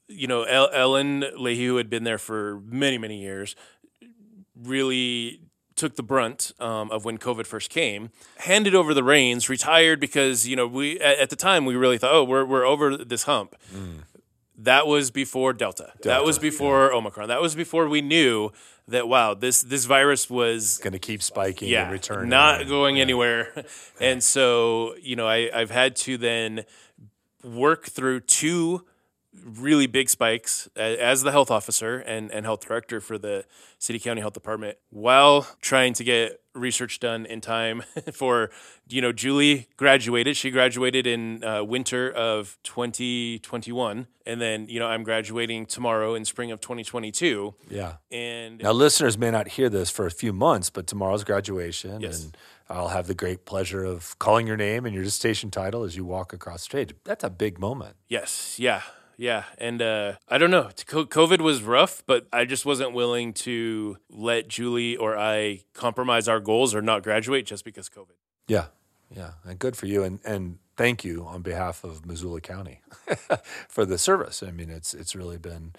You 0.07 0.27
know, 0.27 0.43
El- 0.43 0.71
Ellen 0.73 1.25
Leahy, 1.37 1.67
who 1.67 1.77
had 1.77 1.89
been 1.89 2.03
there 2.03 2.17
for 2.17 2.61
many 2.65 2.97
many 2.97 3.21
years, 3.21 3.55
really 4.55 5.41
took 5.81 5.95
the 5.95 6.03
brunt 6.03 6.51
um, 6.59 6.91
of 6.91 7.03
when 7.05 7.17
COVID 7.17 7.47
first 7.47 7.69
came, 7.71 8.11
handed 8.37 8.75
over 8.75 8.93
the 8.93 9.03
reins, 9.03 9.49
retired 9.49 9.99
because 9.99 10.47
you 10.47 10.55
know 10.55 10.67
we 10.67 10.99
at, 10.99 11.17
at 11.17 11.29
the 11.31 11.35
time 11.35 11.65
we 11.65 11.75
really 11.75 11.97
thought, 11.97 12.13
oh, 12.13 12.23
we're 12.23 12.45
we're 12.45 12.65
over 12.65 12.95
this 12.95 13.23
hump. 13.23 13.55
That 14.57 14.85
was 14.85 15.09
before 15.09 15.53
Delta. 15.53 15.91
that 16.03 16.23
was 16.23 16.37
before 16.37 16.93
Omicron. 16.93 17.29
That 17.29 17.41
was 17.41 17.55
before 17.55 17.87
we 17.87 18.01
knew 18.01 18.51
that 18.87 19.07
wow, 19.07 19.33
this 19.33 19.63
this 19.63 19.85
virus 19.85 20.29
was 20.29 20.77
Going 20.77 20.93
to 20.93 20.99
keep 20.99 21.23
spiking 21.23 21.67
yeah, 21.69 21.83
and 21.83 21.91
returning. 21.91 22.29
not 22.29 22.67
going 22.67 22.99
anywhere. 23.01 23.65
And 23.99 24.23
so, 24.23 24.95
you 25.01 25.15
know, 25.15 25.27
I, 25.27 25.49
I've 25.53 25.71
had 25.71 25.95
to 26.07 26.17
then 26.17 26.65
work 27.43 27.87
through 27.87 28.19
two 28.21 28.85
really 29.45 29.87
big 29.87 30.09
spikes 30.09 30.67
as 30.75 31.21
the 31.23 31.31
health 31.31 31.49
officer 31.49 31.99
and, 31.99 32.29
and 32.31 32.45
health 32.45 32.65
director 32.67 32.99
for 32.99 33.17
the 33.17 33.45
city 33.79 33.97
county 33.97 34.19
health 34.21 34.33
department 34.33 34.77
while 34.89 35.47
trying 35.61 35.93
to 35.93 36.03
get 36.03 36.41
research 36.53 36.99
done 36.99 37.25
in 37.25 37.39
time 37.39 37.81
for 38.11 38.49
you 38.89 39.01
know 39.01 39.13
julie 39.13 39.67
graduated 39.77 40.35
she 40.35 40.51
graduated 40.51 41.07
in 41.07 41.41
uh, 41.45 41.63
winter 41.63 42.11
of 42.11 42.57
2021 42.63 44.07
and 44.25 44.41
then 44.41 44.67
you 44.67 44.79
know 44.79 44.87
i'm 44.87 45.03
graduating 45.03 45.65
tomorrow 45.65 46.13
in 46.13 46.25
spring 46.25 46.51
of 46.51 46.59
2022 46.61 47.53
Yeah. 47.69 47.93
and 48.11 48.61
Now, 48.61 48.71
listeners 48.73 49.17
may 49.17 49.31
not 49.31 49.49
hear 49.49 49.69
this 49.69 49.89
for 49.89 50.05
a 50.05 50.11
few 50.11 50.33
months, 50.33 50.69
but 50.69 50.87
tomorrow's 50.87 51.23
graduation, 51.23 52.01
Yes. 52.01 52.23
and 52.25 52.37
I'll 52.69 52.89
have 52.89 53.07
the 53.07 53.15
great 53.15 53.45
pleasure 53.45 53.83
of 53.83 54.17
calling 54.19 54.47
your 54.47 54.57
name 54.57 54.85
and 54.85 54.93
your 54.95 55.03
dissertation 55.03 55.51
title 55.51 55.83
as 55.83 55.95
you 55.95 56.05
walk 56.05 56.33
across 56.33 56.59
the 56.61 56.65
stage. 56.65 56.93
That's 57.03 57.23
a 57.23 57.29
big 57.29 57.59
moment. 57.59 57.95
Yes, 58.07 58.57
yeah, 58.59 58.81
yeah, 59.21 59.43
and 59.59 59.83
uh, 59.83 60.13
I 60.27 60.39
don't 60.39 60.49
know. 60.49 60.69
COVID 60.73 61.41
was 61.41 61.61
rough, 61.61 62.01
but 62.07 62.25
I 62.33 62.43
just 62.43 62.65
wasn't 62.65 62.93
willing 62.93 63.33
to 63.33 63.97
let 64.09 64.47
Julie 64.47 64.97
or 64.97 65.15
I 65.15 65.61
compromise 65.75 66.27
our 66.27 66.39
goals 66.39 66.73
or 66.73 66.81
not 66.81 67.03
graduate 67.03 67.45
just 67.45 67.63
because 67.63 67.87
COVID. 67.87 68.15
Yeah, 68.47 68.65
yeah, 69.15 69.33
and 69.45 69.59
good 69.59 69.77
for 69.77 69.85
you, 69.85 70.01
and 70.01 70.21
and 70.25 70.57
thank 70.75 71.03
you 71.03 71.23
on 71.23 71.43
behalf 71.43 71.83
of 71.83 72.03
Missoula 72.03 72.41
County 72.41 72.81
for 73.69 73.85
the 73.85 73.99
service. 73.99 74.41
I 74.41 74.49
mean, 74.49 74.71
it's 74.71 74.95
it's 74.95 75.13
really 75.13 75.37
been 75.37 75.73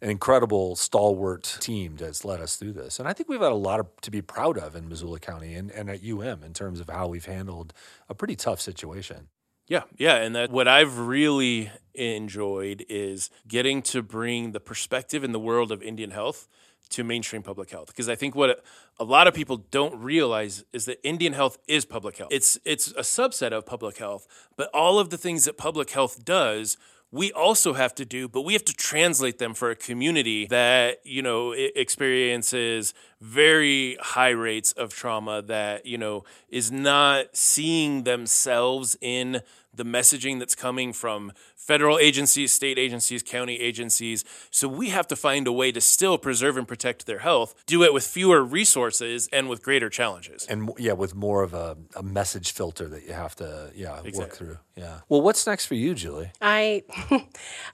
an 0.00 0.10
incredible 0.10 0.76
stalwart 0.76 1.56
team 1.58 1.96
that's 1.96 2.24
led 2.24 2.40
us 2.40 2.54
through 2.54 2.74
this, 2.74 3.00
and 3.00 3.08
I 3.08 3.12
think 3.12 3.28
we've 3.28 3.40
had 3.40 3.50
a 3.50 3.56
lot 3.56 3.80
of, 3.80 3.88
to 4.02 4.12
be 4.12 4.22
proud 4.22 4.56
of 4.56 4.76
in 4.76 4.88
Missoula 4.88 5.18
County 5.18 5.54
and, 5.54 5.68
and 5.72 5.90
at 5.90 6.04
UM 6.04 6.44
in 6.44 6.52
terms 6.52 6.78
of 6.78 6.88
how 6.88 7.08
we've 7.08 7.26
handled 7.26 7.74
a 8.08 8.14
pretty 8.14 8.36
tough 8.36 8.60
situation. 8.60 9.26
Yeah, 9.66 9.82
yeah, 9.96 10.16
and 10.16 10.34
that 10.36 10.50
what 10.50 10.68
I've 10.68 10.98
really 10.98 11.70
enjoyed 11.94 12.84
is 12.88 13.30
getting 13.48 13.82
to 13.82 14.02
bring 14.02 14.52
the 14.52 14.60
perspective 14.60 15.24
in 15.24 15.32
the 15.32 15.40
world 15.40 15.72
of 15.72 15.82
Indian 15.82 16.10
health 16.10 16.48
to 16.90 17.02
mainstream 17.02 17.42
public 17.42 17.70
health 17.70 17.86
because 17.86 18.08
I 18.08 18.14
think 18.14 18.34
what 18.34 18.62
a 19.00 19.04
lot 19.04 19.26
of 19.26 19.32
people 19.32 19.56
don't 19.70 19.98
realize 19.98 20.64
is 20.72 20.84
that 20.84 21.04
Indian 21.06 21.32
health 21.32 21.56
is 21.66 21.86
public 21.86 22.18
health. 22.18 22.28
It's 22.30 22.58
it's 22.66 22.88
a 22.88 23.00
subset 23.00 23.52
of 23.52 23.64
public 23.64 23.96
health, 23.96 24.26
but 24.56 24.68
all 24.74 24.98
of 24.98 25.08
the 25.08 25.16
things 25.16 25.46
that 25.46 25.56
public 25.56 25.90
health 25.90 26.24
does 26.24 26.76
we 27.14 27.30
also 27.30 27.74
have 27.74 27.94
to 27.94 28.04
do, 28.04 28.28
but 28.28 28.42
we 28.42 28.54
have 28.54 28.64
to 28.64 28.74
translate 28.74 29.38
them 29.38 29.54
for 29.54 29.70
a 29.70 29.76
community 29.76 30.46
that, 30.46 30.98
you 31.04 31.22
know, 31.22 31.52
experiences 31.52 32.92
very 33.24 33.96
high 34.00 34.28
rates 34.28 34.72
of 34.72 34.92
trauma 34.92 35.40
that, 35.40 35.86
you 35.86 35.96
know, 35.96 36.24
is 36.50 36.70
not 36.70 37.34
seeing 37.34 38.04
themselves 38.04 38.98
in 39.00 39.40
the 39.72 39.84
messaging 39.84 40.38
that's 40.38 40.54
coming 40.54 40.92
from 40.92 41.32
federal 41.56 41.98
agencies, 41.98 42.52
state 42.52 42.78
agencies, 42.78 43.22
county 43.22 43.58
agencies. 43.58 44.24
So 44.50 44.68
we 44.68 44.90
have 44.90 45.08
to 45.08 45.16
find 45.16 45.46
a 45.46 45.52
way 45.52 45.72
to 45.72 45.80
still 45.80 46.18
preserve 46.18 46.58
and 46.58 46.68
protect 46.68 47.06
their 47.06 47.20
health, 47.20 47.54
do 47.66 47.82
it 47.82 47.94
with 47.94 48.06
fewer 48.06 48.44
resources 48.44 49.28
and 49.32 49.48
with 49.48 49.62
greater 49.62 49.88
challenges. 49.88 50.46
and 50.46 50.70
yeah, 50.78 50.92
with 50.92 51.14
more 51.14 51.42
of 51.42 51.54
a, 51.54 51.76
a 51.96 52.02
message 52.02 52.52
filter 52.52 52.86
that 52.88 53.06
you 53.06 53.14
have 53.14 53.34
to 53.36 53.70
yeah 53.74 54.02
work 54.14 54.32
through. 54.32 54.58
Yeah. 54.76 55.00
Well, 55.08 55.22
what's 55.22 55.46
next 55.46 55.66
for 55.66 55.74
you, 55.74 55.94
Julie? 55.94 56.32
I 56.42 56.82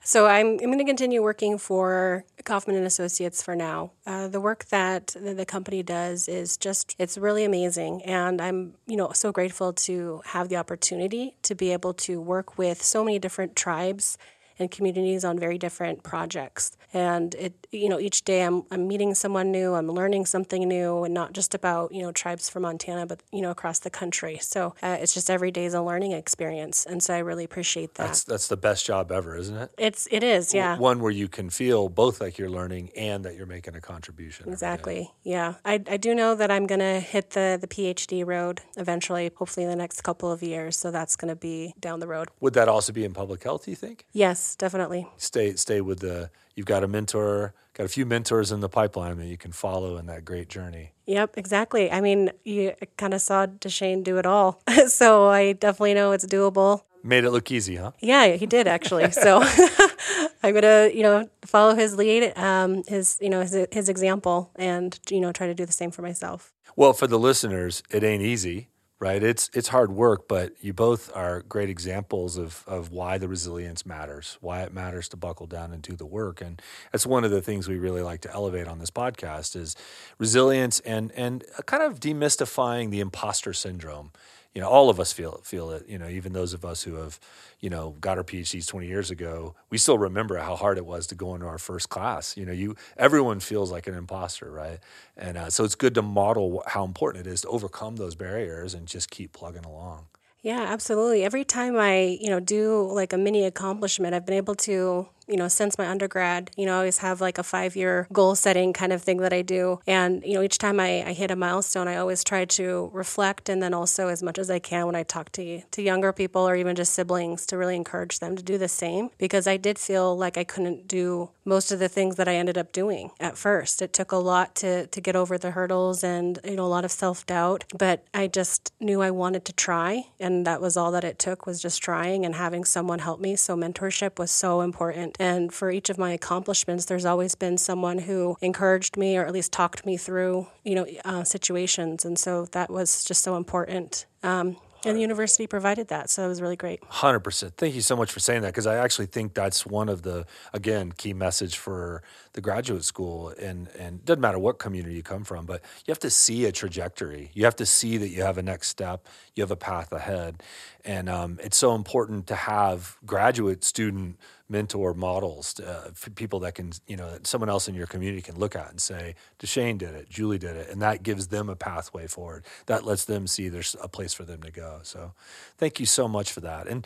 so 0.03 0.27
I'm 0.27 0.51
I'm 0.51 0.57
going 0.57 0.77
to 0.77 0.85
continue 0.85 1.21
working 1.21 1.57
for 1.57 2.23
Kauffman 2.45 2.75
and 2.75 2.85
Associates 2.85 3.43
for 3.43 3.55
now. 3.55 3.91
Uh, 4.05 4.27
the 4.27 4.39
work 4.39 4.65
that 4.65 5.07
the, 5.07 5.33
the 5.41 5.45
company 5.45 5.81
does 5.81 6.27
is 6.27 6.55
just 6.55 6.95
it's 6.99 7.17
really 7.17 7.43
amazing, 7.43 8.03
and 8.03 8.39
I'm 8.39 8.75
you 8.85 8.95
know 8.95 9.11
so 9.13 9.31
grateful 9.31 9.73
to 9.87 10.21
have 10.25 10.49
the 10.49 10.57
opportunity 10.57 11.35
to 11.41 11.55
be 11.55 11.73
able 11.73 11.93
to 12.05 12.21
work 12.21 12.57
with 12.57 12.81
so 12.81 13.03
many 13.03 13.17
different 13.19 13.55
tribes 13.55 14.17
and 14.61 14.71
communities 14.71 15.25
on 15.25 15.37
very 15.39 15.57
different 15.57 16.03
projects. 16.03 16.77
And 16.93 17.33
it, 17.35 17.67
you 17.71 17.89
know, 17.89 17.99
each 17.99 18.23
day 18.23 18.43
I'm, 18.43 18.63
I'm 18.69 18.87
meeting 18.87 19.15
someone 19.15 19.51
new, 19.51 19.73
I'm 19.73 19.89
learning 19.89 20.25
something 20.25 20.67
new, 20.67 21.03
and 21.03 21.13
not 21.13 21.33
just 21.33 21.55
about, 21.55 21.93
you 21.93 22.01
know, 22.01 22.11
tribes 22.11 22.49
from 22.49 22.63
Montana, 22.63 23.05
but, 23.05 23.23
you 23.31 23.41
know, 23.41 23.49
across 23.49 23.79
the 23.79 23.89
country. 23.89 24.37
So 24.41 24.75
uh, 24.83 24.97
it's 24.99 25.13
just 25.13 25.29
every 25.29 25.51
day 25.51 25.65
is 25.65 25.73
a 25.73 25.81
learning 25.81 26.11
experience. 26.11 26.85
And 26.85 27.01
so 27.01 27.13
I 27.13 27.19
really 27.19 27.43
appreciate 27.43 27.95
that. 27.95 28.07
That's 28.07 28.23
that's 28.23 28.47
the 28.47 28.57
best 28.57 28.85
job 28.85 29.11
ever, 29.11 29.35
isn't 29.35 29.57
it? 29.57 29.71
it's, 29.77 30.07
it 30.11 30.23
is, 30.23 30.53
yeah. 30.53 30.77
One 30.77 30.99
where 30.99 31.11
you 31.11 31.27
can 31.27 31.49
feel 31.49 31.89
both 31.89 32.21
like 32.21 32.37
you're 32.37 32.49
learning 32.49 32.91
and 32.95 33.25
that 33.25 33.35
you're 33.35 33.47
making 33.47 33.75
a 33.75 33.81
contribution. 33.81 34.49
Exactly. 34.49 35.11
Yeah. 35.23 35.55
I, 35.65 35.81
I 35.89 35.97
do 35.97 36.13
know 36.13 36.35
that 36.35 36.51
I'm 36.51 36.67
going 36.67 36.79
to 36.79 36.99
hit 36.99 37.31
the, 37.31 37.57
the 37.59 37.67
PhD 37.67 38.25
road 38.25 38.61
eventually, 38.77 39.31
hopefully 39.35 39.63
in 39.63 39.69
the 39.69 39.75
next 39.75 40.01
couple 40.01 40.31
of 40.31 40.43
years. 40.43 40.77
So 40.77 40.91
that's 40.91 41.15
going 41.15 41.29
to 41.29 41.35
be 41.35 41.73
down 41.79 41.99
the 41.99 42.07
road. 42.07 42.29
Would 42.41 42.53
that 42.53 42.67
also 42.67 42.93
be 42.93 43.03
in 43.05 43.13
public 43.13 43.43
health? 43.43 43.65
Do 43.65 43.71
you 43.71 43.77
think? 43.77 44.05
Yes, 44.11 44.50
definitely. 44.55 45.07
Stay 45.17 45.55
stay 45.55 45.81
with 45.81 45.99
the. 45.99 46.29
You've 46.55 46.65
got 46.65 46.83
a 46.83 46.87
mentor, 46.87 47.53
got 47.73 47.85
a 47.85 47.89
few 47.89 48.05
mentors 48.05 48.51
in 48.51 48.59
the 48.59 48.67
pipeline 48.67 49.17
that 49.17 49.27
you 49.27 49.37
can 49.37 49.51
follow 49.51 49.97
in 49.97 50.05
that 50.07 50.25
great 50.25 50.49
journey. 50.49 50.91
Yep, 51.05 51.37
exactly. 51.37 51.89
I 51.91 52.01
mean, 52.01 52.31
you 52.43 52.73
kind 52.97 53.13
of 53.13 53.21
saw 53.21 53.45
D'Shane 53.45 54.03
do 54.03 54.17
it 54.17 54.25
all. 54.25 54.61
so 54.87 55.27
I 55.27 55.53
definitely 55.53 55.93
know 55.93 56.11
it's 56.11 56.25
doable. 56.25 56.81
Made 57.03 57.23
it 57.23 57.31
look 57.31 57.49
easy, 57.51 57.77
huh? 57.77 57.91
Yeah, 57.99 58.27
he 58.35 58.45
did 58.45 58.67
actually. 58.67 59.09
So 59.11 59.41
I'm 60.43 60.53
gonna, 60.53 60.91
you 60.93 61.03
know, 61.03 61.29
follow 61.45 61.73
his 61.73 61.95
lead, 61.95 62.37
um, 62.37 62.83
his, 62.87 63.17
you 63.21 63.29
know, 63.29 63.41
his, 63.41 63.57
his 63.71 63.89
example, 63.89 64.51
and 64.55 64.99
you 65.09 65.19
know, 65.19 65.31
try 65.31 65.47
to 65.47 65.55
do 65.55 65.65
the 65.65 65.71
same 65.71 65.91
for 65.91 66.01
myself. 66.01 66.53
Well, 66.75 66.93
for 66.93 67.07
the 67.07 67.19
listeners, 67.19 67.83
it 67.89 68.03
ain't 68.03 68.23
easy, 68.23 68.69
right? 69.01 69.23
It's 69.23 69.49
it's 69.53 69.69
hard 69.69 69.91
work, 69.91 70.27
but 70.27 70.53
you 70.61 70.73
both 70.73 71.11
are 71.15 71.41
great 71.41 71.69
examples 71.69 72.37
of 72.37 72.63
of 72.67 72.91
why 72.91 73.17
the 73.17 73.27
resilience 73.27 73.83
matters, 73.83 74.37
why 74.41 74.61
it 74.61 74.73
matters 74.73 75.09
to 75.09 75.17
buckle 75.17 75.47
down 75.47 75.73
and 75.73 75.81
do 75.81 75.95
the 75.95 76.05
work. 76.05 76.39
And 76.39 76.61
that's 76.91 77.05
one 77.05 77.23
of 77.23 77.31
the 77.31 77.41
things 77.41 77.67
we 77.67 77.79
really 77.79 78.03
like 78.03 78.21
to 78.21 78.31
elevate 78.31 78.67
on 78.67 78.77
this 78.77 78.91
podcast 78.91 79.55
is 79.55 79.75
resilience 80.19 80.79
and 80.81 81.11
and 81.13 81.43
kind 81.65 81.81
of 81.83 81.99
demystifying 81.99 82.91
the 82.91 82.99
imposter 82.99 83.53
syndrome. 83.53 84.11
You 84.53 84.61
know, 84.61 84.67
all 84.67 84.89
of 84.89 84.99
us 84.99 85.13
feel 85.13 85.39
feel 85.43 85.71
it. 85.71 85.87
You 85.87 85.97
know, 85.97 86.07
even 86.07 86.33
those 86.33 86.53
of 86.53 86.65
us 86.65 86.83
who 86.83 86.95
have, 86.95 87.19
you 87.59 87.69
know, 87.69 87.95
got 88.01 88.17
our 88.17 88.23
PhDs 88.23 88.67
20 88.67 88.87
years 88.87 89.09
ago, 89.09 89.55
we 89.69 89.77
still 89.77 89.97
remember 89.97 90.37
how 90.37 90.55
hard 90.55 90.77
it 90.77 90.85
was 90.85 91.07
to 91.07 91.15
go 91.15 91.35
into 91.35 91.47
our 91.47 91.57
first 91.57 91.89
class. 91.89 92.35
You 92.35 92.45
know, 92.45 92.51
you 92.51 92.75
everyone 92.97 93.39
feels 93.39 93.71
like 93.71 93.87
an 93.87 93.93
imposter, 93.93 94.51
right? 94.51 94.79
And 95.15 95.37
uh, 95.37 95.49
so 95.49 95.63
it's 95.63 95.75
good 95.75 95.95
to 95.95 96.01
model 96.01 96.63
how 96.67 96.83
important 96.83 97.25
it 97.25 97.31
is 97.31 97.41
to 97.41 97.47
overcome 97.47 97.95
those 97.95 98.15
barriers 98.15 98.73
and 98.73 98.87
just 98.87 99.09
keep 99.09 99.31
plugging 99.31 99.65
along. 99.65 100.07
Yeah, 100.41 100.61
absolutely. 100.61 101.23
Every 101.23 101.43
time 101.43 101.77
I, 101.77 102.17
you 102.19 102.29
know, 102.29 102.39
do 102.39 102.91
like 102.91 103.13
a 103.13 103.17
mini 103.17 103.45
accomplishment, 103.45 104.15
I've 104.15 104.25
been 104.25 104.37
able 104.37 104.55
to, 104.55 105.07
you 105.31 105.37
know, 105.37 105.47
since 105.47 105.77
my 105.77 105.87
undergrad, 105.87 106.51
you 106.57 106.65
know, 106.65 106.73
I 106.73 106.77
always 106.77 106.97
have 106.97 107.21
like 107.21 107.37
a 107.37 107.43
five 107.43 107.75
year 107.75 108.07
goal 108.11 108.35
setting 108.35 108.73
kind 108.73 108.91
of 108.91 109.01
thing 109.01 109.17
that 109.17 109.31
I 109.31 109.41
do. 109.41 109.79
And, 109.87 110.23
you 110.25 110.33
know, 110.33 110.41
each 110.41 110.57
time 110.57 110.79
I, 110.79 111.07
I 111.07 111.13
hit 111.13 111.31
a 111.31 111.35
milestone, 111.35 111.87
I 111.87 111.95
always 111.95 112.23
try 112.23 112.43
to 112.45 112.89
reflect 112.93 113.47
and 113.47 113.63
then 113.63 113.73
also 113.73 114.09
as 114.09 114.21
much 114.21 114.37
as 114.37 114.51
I 114.51 114.59
can 114.59 114.85
when 114.85 114.95
I 114.95 115.03
talk 115.03 115.31
to 115.33 115.61
to 115.61 115.81
younger 115.81 116.11
people 116.11 116.47
or 116.47 116.55
even 116.55 116.75
just 116.75 116.93
siblings 116.93 117.45
to 117.47 117.57
really 117.57 117.75
encourage 117.75 118.19
them 118.19 118.35
to 118.35 118.43
do 118.43 118.57
the 118.57 118.67
same 118.67 119.09
because 119.17 119.47
I 119.47 119.57
did 119.57 119.79
feel 119.79 120.17
like 120.17 120.37
I 120.37 120.43
couldn't 120.43 120.87
do 120.87 121.29
most 121.45 121.71
of 121.71 121.79
the 121.79 121.87
things 121.87 122.17
that 122.17 122.27
I 122.27 122.35
ended 122.35 122.57
up 122.57 122.73
doing 122.73 123.11
at 123.19 123.37
first. 123.37 123.81
It 123.81 123.93
took 123.93 124.11
a 124.11 124.17
lot 124.17 124.53
to 124.55 124.87
to 124.87 125.01
get 125.01 125.15
over 125.15 125.37
the 125.37 125.51
hurdles 125.51 126.03
and, 126.03 126.39
you 126.43 126.57
know, 126.57 126.65
a 126.65 126.73
lot 126.75 126.83
of 126.83 126.91
self-doubt, 126.91 127.63
but 127.77 128.03
I 128.13 128.27
just 128.27 128.73
knew 128.81 129.01
I 129.01 129.11
wanted 129.11 129.45
to 129.45 129.53
try 129.53 130.07
and 130.19 130.45
that 130.45 130.61
was 130.61 130.75
all 130.75 130.91
that 130.91 131.05
it 131.05 131.17
took 131.17 131.45
was 131.45 131.61
just 131.61 131.81
trying 131.81 132.25
and 132.25 132.35
having 132.35 132.65
someone 132.65 132.99
help 132.99 133.21
me. 133.21 133.35
So 133.37 133.55
mentorship 133.55 134.19
was 134.19 134.31
so 134.31 134.61
important. 134.61 135.17
And 135.21 135.53
for 135.53 135.69
each 135.69 135.91
of 135.91 135.99
my 135.99 136.13
accomplishments, 136.13 136.85
there's 136.85 137.05
always 137.05 137.35
been 137.35 137.59
someone 137.59 137.99
who 137.99 138.37
encouraged 138.41 138.97
me 138.97 139.17
or 139.17 139.23
at 139.23 139.31
least 139.31 139.51
talked 139.51 139.85
me 139.85 139.95
through, 139.95 140.47
you 140.63 140.73
know, 140.73 140.87
uh, 141.05 141.23
situations. 141.23 142.03
And 142.03 142.17
so 142.17 142.45
that 142.53 142.71
was 142.71 143.03
just 143.03 143.21
so 143.21 143.35
important. 143.35 144.07
Um, 144.23 144.57
and 144.83 144.97
the 144.97 145.01
university 145.01 145.45
provided 145.45 145.89
that, 145.89 146.09
so 146.09 146.25
it 146.25 146.27
was 146.27 146.41
really 146.41 146.55
great. 146.55 146.83
Hundred 146.85 147.19
percent. 147.19 147.55
Thank 147.55 147.75
you 147.75 147.81
so 147.81 147.95
much 147.95 148.11
for 148.11 148.19
saying 148.19 148.41
that 148.41 148.47
because 148.47 148.65
I 148.65 148.77
actually 148.77 149.05
think 149.05 149.35
that's 149.35 149.63
one 149.63 149.89
of 149.89 150.01
the 150.01 150.25
again 150.53 150.91
key 150.91 151.13
message 151.13 151.55
for 151.55 152.01
the 152.33 152.41
graduate 152.41 152.83
school 152.83 153.29
and 153.39 153.67
and 153.77 154.03
doesn't 154.05 154.21
matter 154.21 154.39
what 154.39 154.59
community 154.59 154.95
you 154.95 155.03
come 155.03 155.23
from, 155.23 155.45
but 155.45 155.61
you 155.85 155.91
have 155.91 155.99
to 155.99 156.09
see 156.09 156.45
a 156.45 156.51
trajectory. 156.51 157.31
You 157.33 157.45
have 157.45 157.55
to 157.57 157.65
see 157.65 157.97
that 157.97 158.09
you 158.09 158.23
have 158.23 158.37
a 158.37 158.43
next 158.43 158.69
step. 158.69 159.07
You 159.35 159.41
have 159.41 159.51
a 159.51 159.55
path 159.55 159.91
ahead, 159.91 160.43
and 160.85 161.09
um, 161.09 161.39
it's 161.43 161.57
so 161.57 161.75
important 161.75 162.27
to 162.27 162.35
have 162.35 162.97
graduate 163.05 163.63
student 163.63 164.17
mentor 164.51 164.93
models, 164.93 165.59
uh, 165.61 165.91
for 165.93 166.09
people 166.09 166.41
that 166.41 166.53
can, 166.53 166.71
you 166.85 166.97
know, 166.97 167.17
someone 167.23 167.49
else 167.49 167.69
in 167.69 167.73
your 167.73 167.87
community 167.87 168.21
can 168.21 168.37
look 168.37 168.53
at 168.55 168.69
and 168.69 168.81
say, 168.81 169.15
D'Shane 169.39 169.77
did 169.77 169.95
it, 169.95 170.09
Julie 170.09 170.37
did 170.37 170.57
it, 170.57 170.69
and 170.69 170.81
that 170.81 171.03
gives 171.03 171.27
them 171.27 171.49
a 171.49 171.55
pathway 171.55 172.05
forward. 172.05 172.43
That 172.65 172.85
lets 172.85 173.05
them 173.05 173.27
see 173.27 173.47
there's 173.47 173.77
a 173.81 173.87
place 173.87 174.13
for 174.13 174.25
them 174.25 174.43
to 174.43 174.51
go. 174.51 174.81
So, 174.83 175.13
thank 175.57 175.79
you 175.79 175.85
so 175.85 176.07
much 176.07 176.33
for 176.33 176.41
that. 176.41 176.67
And 176.67 176.85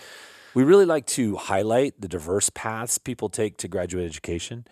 we 0.54 0.64
really 0.64 0.86
like 0.86 1.08
to 1.08 1.36
highlight 1.36 2.00
the 2.00 2.08
diverse 2.08 2.50
paths 2.52 2.98
people 2.98 3.30
take 3.30 3.58
to 3.58 3.68
graduate 3.68 4.06
education. 4.06 4.66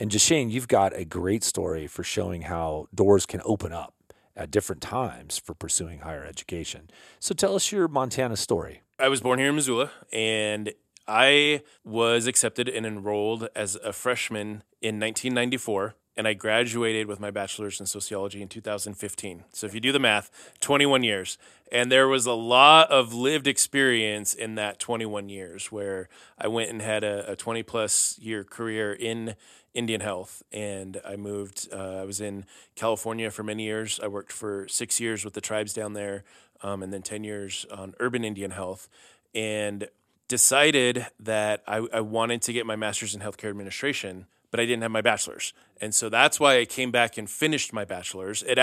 And 0.00 0.12
D'Shane, 0.12 0.48
you've 0.48 0.68
got 0.68 0.96
a 0.96 1.04
great 1.04 1.42
story 1.42 1.88
for 1.88 2.04
showing 2.04 2.42
how 2.42 2.86
doors 2.94 3.26
can 3.26 3.42
open 3.44 3.72
up 3.72 3.94
at 4.36 4.48
different 4.48 4.80
times 4.80 5.38
for 5.38 5.54
pursuing 5.54 5.98
higher 6.00 6.24
education. 6.24 6.88
So 7.18 7.34
tell 7.34 7.56
us 7.56 7.72
your 7.72 7.88
Montana 7.88 8.36
story. 8.36 8.82
I 9.00 9.08
was 9.08 9.20
born 9.20 9.40
here 9.40 9.48
in 9.48 9.56
Missoula, 9.56 9.90
and 10.12 10.72
I 11.08 11.62
was 11.82 12.28
accepted 12.28 12.68
and 12.68 12.86
enrolled 12.86 13.48
as 13.56 13.74
a 13.74 13.92
freshman 13.92 14.62
in 14.80 15.00
1994, 15.00 15.96
and 16.16 16.28
I 16.28 16.34
graduated 16.34 17.08
with 17.08 17.18
my 17.18 17.32
bachelor's 17.32 17.80
in 17.80 17.86
sociology 17.86 18.40
in 18.40 18.46
2015. 18.46 19.44
So 19.52 19.66
if 19.66 19.74
you 19.74 19.80
do 19.80 19.90
the 19.90 19.98
math, 19.98 20.30
21 20.60 21.02
years. 21.02 21.38
And 21.72 21.90
there 21.90 22.06
was 22.06 22.24
a 22.24 22.32
lot 22.32 22.90
of 22.90 23.12
lived 23.12 23.48
experience 23.48 24.32
in 24.32 24.54
that 24.54 24.78
21 24.78 25.28
years 25.28 25.72
where 25.72 26.08
I 26.38 26.46
went 26.46 26.70
and 26.70 26.80
had 26.80 27.02
a, 27.02 27.32
a 27.32 27.36
20 27.36 27.62
plus 27.64 28.16
year 28.20 28.44
career 28.44 28.92
in 28.92 29.34
Indian 29.78 30.00
Health, 30.00 30.42
and 30.50 31.00
I 31.06 31.14
moved. 31.14 31.68
Uh, 31.72 32.00
I 32.02 32.04
was 32.04 32.20
in 32.20 32.44
California 32.74 33.30
for 33.30 33.44
many 33.44 33.62
years. 33.62 34.00
I 34.02 34.08
worked 34.08 34.32
for 34.32 34.66
six 34.66 34.98
years 34.98 35.24
with 35.24 35.34
the 35.34 35.40
tribes 35.40 35.72
down 35.72 35.92
there, 35.92 36.24
um, 36.62 36.82
and 36.82 36.92
then 36.92 37.02
10 37.02 37.22
years 37.22 37.64
on 37.70 37.94
urban 38.00 38.24
Indian 38.24 38.50
Health. 38.50 38.88
And 39.34 39.88
decided 40.26 41.06
that 41.20 41.62
I, 41.66 41.86
I 41.92 42.00
wanted 42.00 42.42
to 42.42 42.52
get 42.52 42.66
my 42.66 42.74
master's 42.76 43.14
in 43.14 43.20
healthcare 43.20 43.50
administration, 43.50 44.26
but 44.50 44.58
I 44.58 44.66
didn't 44.66 44.82
have 44.82 44.90
my 44.90 45.00
bachelor's. 45.00 45.54
And 45.80 45.94
so 45.94 46.08
that's 46.08 46.40
why 46.40 46.58
I 46.58 46.64
came 46.64 46.90
back 46.90 47.16
and 47.16 47.30
finished 47.30 47.72
my 47.72 47.84
bachelor's. 47.84 48.42
It 48.42 48.58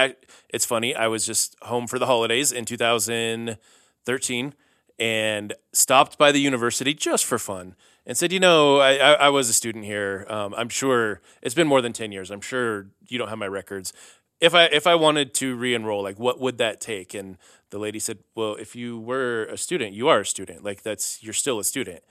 it's 0.49 0.65
funny, 0.65 0.93
I 0.93 1.07
was 1.07 1.25
just 1.25 1.55
home 1.61 1.87
for 1.87 1.97
the 1.97 2.07
holidays 2.07 2.51
in 2.51 2.65
2013 2.65 4.53
and 4.99 5.53
stopped 5.71 6.17
by 6.17 6.31
the 6.31 6.39
university 6.39 6.93
just 6.93 7.25
for 7.25 7.39
fun 7.39 7.75
and 8.05 8.17
said, 8.17 8.31
you 8.31 8.39
know, 8.39 8.79
I, 8.79 8.95
I, 8.95 9.13
I 9.13 9.29
was 9.29 9.49
a 9.49 9.53
student 9.53 9.85
here. 9.85 10.25
Um, 10.29 10.53
I'm 10.55 10.69
sure 10.69 11.21
it's 11.41 11.55
been 11.55 11.67
more 11.67 11.81
than 11.81 11.93
10 11.93 12.11
years. 12.11 12.29
I'm 12.29 12.41
sure 12.41 12.87
you 13.07 13.17
don't 13.17 13.29
have 13.29 13.37
my 13.37 13.47
records. 13.47 13.93
If 14.41 14.53
I 14.53 14.65
if 14.65 14.85
I 14.85 14.95
wanted 14.95 15.33
to 15.35 15.55
re-enroll, 15.55 16.03
like 16.03 16.19
what 16.19 16.39
would 16.39 16.57
that 16.57 16.81
take? 16.81 17.13
And 17.13 17.37
the 17.69 17.79
lady 17.79 17.99
said, 17.99 18.19
"Well, 18.35 18.55
if 18.55 18.75
you 18.75 18.99
were 18.99 19.45
a 19.45 19.57
student, 19.57 19.93
you 19.93 20.09
are 20.09 20.19
a 20.19 20.25
student. 20.25 20.61
Like 20.61 20.83
that's 20.83 21.23
you're 21.23 21.33
still 21.33 21.57
a 21.57 21.63
student." 21.63 22.03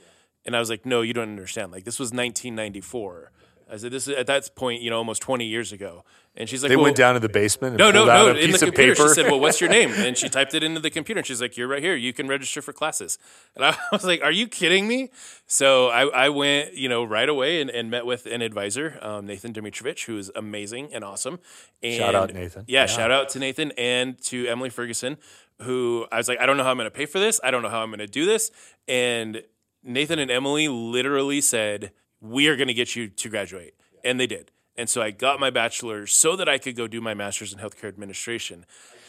And 0.46 0.56
I 0.56 0.58
was 0.58 0.70
like, 0.70 0.86
"No, 0.86 1.02
you 1.02 1.12
don't 1.12 1.28
understand. 1.28 1.70
Like 1.70 1.84
this 1.84 1.98
was 1.98 2.12
1994." 2.12 3.30
I 3.74 3.76
said, 3.78 3.90
"This 3.92 4.08
is 4.08 4.14
at 4.16 4.26
that 4.28 4.54
point, 4.54 4.80
you 4.82 4.90
know, 4.90 4.96
almost 4.98 5.20
20 5.22 5.44
years 5.44 5.72
ago." 5.72 6.04
And 6.36 6.48
she's 6.48 6.62
like, 6.64 6.68
they 6.70 6.74
well, 6.76 6.86
went 6.86 6.96
down 6.96 7.14
to 7.14 7.20
the 7.20 7.28
basement. 7.28 7.74
And 7.74 7.78
no, 7.78 7.92
no, 7.92 8.06
no. 8.06 8.26
a 8.28 8.34
In 8.34 8.50
the 8.50 8.58
computer, 8.58 8.94
paper. 8.96 9.08
she 9.08 9.14
said, 9.14 9.26
"Well, 9.30 9.38
what's 9.38 9.60
your 9.60 9.70
name?" 9.70 9.90
And 9.96 10.16
she 10.18 10.28
typed 10.28 10.52
it 10.54 10.62
into 10.64 10.80
the 10.80 10.90
computer, 10.90 11.20
and 11.20 11.26
she's 11.26 11.40
like, 11.40 11.56
"You're 11.56 11.68
right 11.68 11.82
here. 11.82 11.94
You 11.94 12.12
can 12.12 12.26
register 12.26 12.60
for 12.62 12.72
classes." 12.72 13.18
And 13.54 13.64
I 13.64 13.76
was 13.92 14.04
like, 14.04 14.20
"Are 14.22 14.32
you 14.32 14.48
kidding 14.48 14.88
me?" 14.88 15.10
So 15.46 15.88
I, 15.88 16.06
I 16.26 16.28
went, 16.30 16.74
you 16.74 16.88
know, 16.88 17.04
right 17.04 17.28
away 17.28 17.60
and, 17.60 17.70
and 17.70 17.90
met 17.90 18.04
with 18.06 18.26
an 18.26 18.42
advisor, 18.42 18.98
um, 19.02 19.26
Nathan 19.26 19.52
Dimitrovich, 19.52 20.06
who 20.06 20.18
is 20.18 20.30
amazing 20.34 20.92
and 20.94 21.04
awesome. 21.04 21.38
And 21.82 21.94
Shout 21.94 22.14
out, 22.14 22.32
Nathan. 22.34 22.64
Yeah, 22.66 22.80
Yeah. 22.80 22.86
shout 22.86 23.10
out 23.10 23.28
to 23.30 23.38
Nathan 23.38 23.70
and 23.78 24.20
to 24.24 24.46
Emily 24.48 24.70
Ferguson, 24.70 25.18
who 25.62 26.06
I 26.10 26.16
was 26.16 26.28
like, 26.28 26.40
I 26.40 26.46
don't 26.46 26.56
know 26.56 26.64
how 26.64 26.70
I'm 26.70 26.78
going 26.78 26.86
to 26.86 26.96
pay 26.96 27.06
for 27.06 27.18
this. 27.20 27.40
I 27.44 27.50
don't 27.52 27.62
know 27.62 27.68
how 27.68 27.80
I'm 27.82 27.90
going 27.90 27.98
to 28.00 28.06
do 28.08 28.24
this. 28.26 28.50
And 28.88 29.42
Nathan 29.84 30.18
and 30.18 30.30
Emily 30.30 30.66
literally 30.68 31.40
said, 31.40 31.92
"We 32.24 32.48
are 32.48 32.56
going 32.56 32.68
to 32.68 32.74
get 32.74 32.96
you 32.96 33.08
to 33.08 33.28
graduate," 33.28 33.74
and 34.02 34.18
they 34.18 34.26
did. 34.26 34.50
And 34.76 34.88
so 34.88 35.00
I 35.00 35.12
got 35.12 35.38
my 35.38 35.50
bachelor's 35.50 36.12
so 36.12 36.34
that 36.34 36.48
I 36.48 36.58
could 36.58 36.74
go 36.74 36.88
do 36.88 37.00
my 37.00 37.14
master's 37.14 37.52
in 37.52 37.60
healthcare 37.60 37.86
administration. 37.86 38.66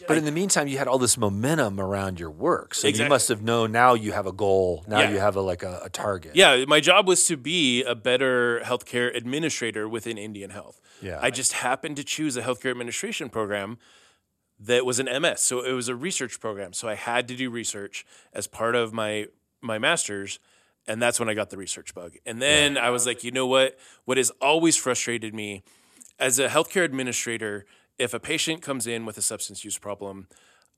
But 0.08 0.16
in 0.18 0.24
the 0.24 0.32
meantime, 0.32 0.68
you 0.68 0.78
had 0.78 0.88
all 0.88 1.00
this 1.00 1.18
momentum 1.18 1.80
around 1.80 2.20
your 2.20 2.30
work, 2.30 2.76
so 2.76 2.88
you 2.88 3.08
must 3.10 3.30
have 3.30 3.42
known 3.42 3.72
now 3.72 3.96
you 3.96 4.12
have 4.12 4.28
a 4.28 4.32
goal. 4.32 4.86
Now 4.88 5.00
Yeah. 5.00 5.10
you 5.12 5.20
have 5.20 5.36
a 5.36 5.42
like 5.42 5.64
a, 5.64 5.82
a 5.86 5.90
target. 5.90 6.36
Yeah, 6.36 6.66
my 6.68 6.80
job 6.82 7.08
was 7.08 7.26
to 7.26 7.36
be 7.38 7.82
a 7.84 7.96
better 7.96 8.60
healthcare 8.64 9.16
administrator 9.16 9.90
within 9.90 10.20
Indian 10.20 10.52
Health. 10.52 10.80
Yeah. 11.02 11.18
I 11.20 11.32
just 11.32 11.54
happened 11.54 11.96
to 11.96 12.04
choose 12.04 12.38
a 12.38 12.44
healthcare 12.44 12.70
administration 12.70 13.30
program 13.30 13.80
that 14.60 14.86
was 14.86 15.00
an 15.00 15.08
MS. 15.22 15.42
So 15.42 15.62
it 15.66 15.72
was 15.74 15.88
a 15.88 15.96
research 15.96 16.40
program. 16.40 16.74
So 16.74 16.88
I 16.88 16.96
had 16.96 17.28
to 17.30 17.36
do 17.36 17.50
research 17.50 18.06
as 18.34 18.46
part 18.46 18.76
of 18.76 18.94
my 18.94 19.28
my 19.62 19.80
masters 19.80 20.38
and 20.88 21.02
that's 21.02 21.20
when 21.20 21.30
I 21.30 21.34
got 21.34 21.50
the 21.50 21.58
research 21.58 21.94
bug. 21.94 22.14
And 22.26 22.42
then 22.42 22.78
I 22.78 22.90
was 22.90 23.06
like, 23.06 23.24
you 23.24 23.32
know 23.32 23.48
what? 23.48 23.78
What 24.06 24.18
has 24.18 24.30
always 24.42 24.78
frustrated 24.78 25.34
me 25.34 25.64
as 26.20 26.40
a 26.40 26.48
healthcare 26.48 26.84
administrator, 26.84 27.66
if 27.98 28.14
a 28.14 28.20
patient 28.20 28.62
comes 28.62 28.88
in 28.88 29.06
with 29.06 29.18
a 29.18 29.22
substance 29.22 29.66
use 29.66 29.78
problem, 29.78 30.28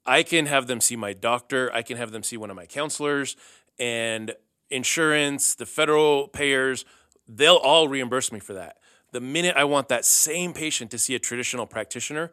I 0.05 0.23
can 0.23 0.45
have 0.45 0.67
them 0.67 0.81
see 0.81 0.95
my 0.95 1.13
doctor, 1.13 1.71
I 1.73 1.81
can 1.81 1.97
have 1.97 2.11
them 2.11 2.23
see 2.23 2.37
one 2.37 2.49
of 2.49 2.55
my 2.55 2.65
counselors, 2.65 3.35
and 3.77 4.33
insurance, 4.69 5.55
the 5.55 5.65
federal 5.65 6.27
payers, 6.27 6.85
they'll 7.27 7.55
all 7.55 7.87
reimburse 7.87 8.31
me 8.31 8.39
for 8.39 8.53
that. 8.53 8.77
The 9.11 9.21
minute 9.21 9.55
I 9.57 9.63
want 9.65 9.89
that 9.89 10.05
same 10.05 10.53
patient 10.53 10.91
to 10.91 10.97
see 10.97 11.15
a 11.15 11.19
traditional 11.19 11.65
practitioner, 11.65 12.31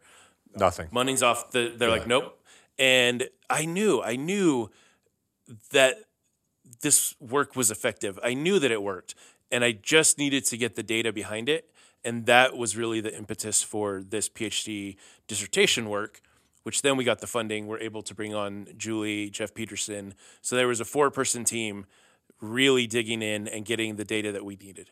Nothing. 0.56 0.88
money's 0.92 1.22
off 1.22 1.50
the 1.50 1.74
they're 1.76 1.90
like 1.90 2.06
nope 2.06 2.40
and 2.78 3.28
i 3.50 3.64
knew 3.64 4.00
i 4.02 4.14
knew 4.14 4.70
that 5.72 5.96
this 6.82 7.14
work 7.20 7.56
was 7.56 7.70
effective. 7.70 8.18
I 8.22 8.34
knew 8.34 8.58
that 8.58 8.70
it 8.70 8.82
worked 8.82 9.14
and 9.54 9.64
i 9.64 9.72
just 9.72 10.18
needed 10.18 10.44
to 10.44 10.56
get 10.56 10.74
the 10.74 10.82
data 10.82 11.12
behind 11.12 11.48
it 11.48 11.70
and 12.04 12.26
that 12.26 12.56
was 12.56 12.76
really 12.76 13.00
the 13.00 13.16
impetus 13.16 13.62
for 13.62 14.02
this 14.02 14.28
phd 14.28 14.96
dissertation 15.26 15.88
work 15.88 16.20
which 16.64 16.82
then 16.82 16.96
we 16.96 17.04
got 17.04 17.20
the 17.20 17.26
funding 17.26 17.66
we're 17.66 17.78
able 17.78 18.02
to 18.02 18.14
bring 18.14 18.34
on 18.34 18.66
julie 18.76 19.30
jeff 19.30 19.54
peterson. 19.54 20.14
So 20.42 20.56
there 20.56 20.68
was 20.68 20.80
a 20.80 20.84
four 20.84 21.10
person 21.10 21.44
team 21.44 21.86
really 22.40 22.86
digging 22.86 23.22
in 23.22 23.46
and 23.48 23.64
getting 23.64 23.96
the 23.96 24.04
data 24.04 24.32
that 24.32 24.44
we 24.44 24.56
needed 24.56 24.90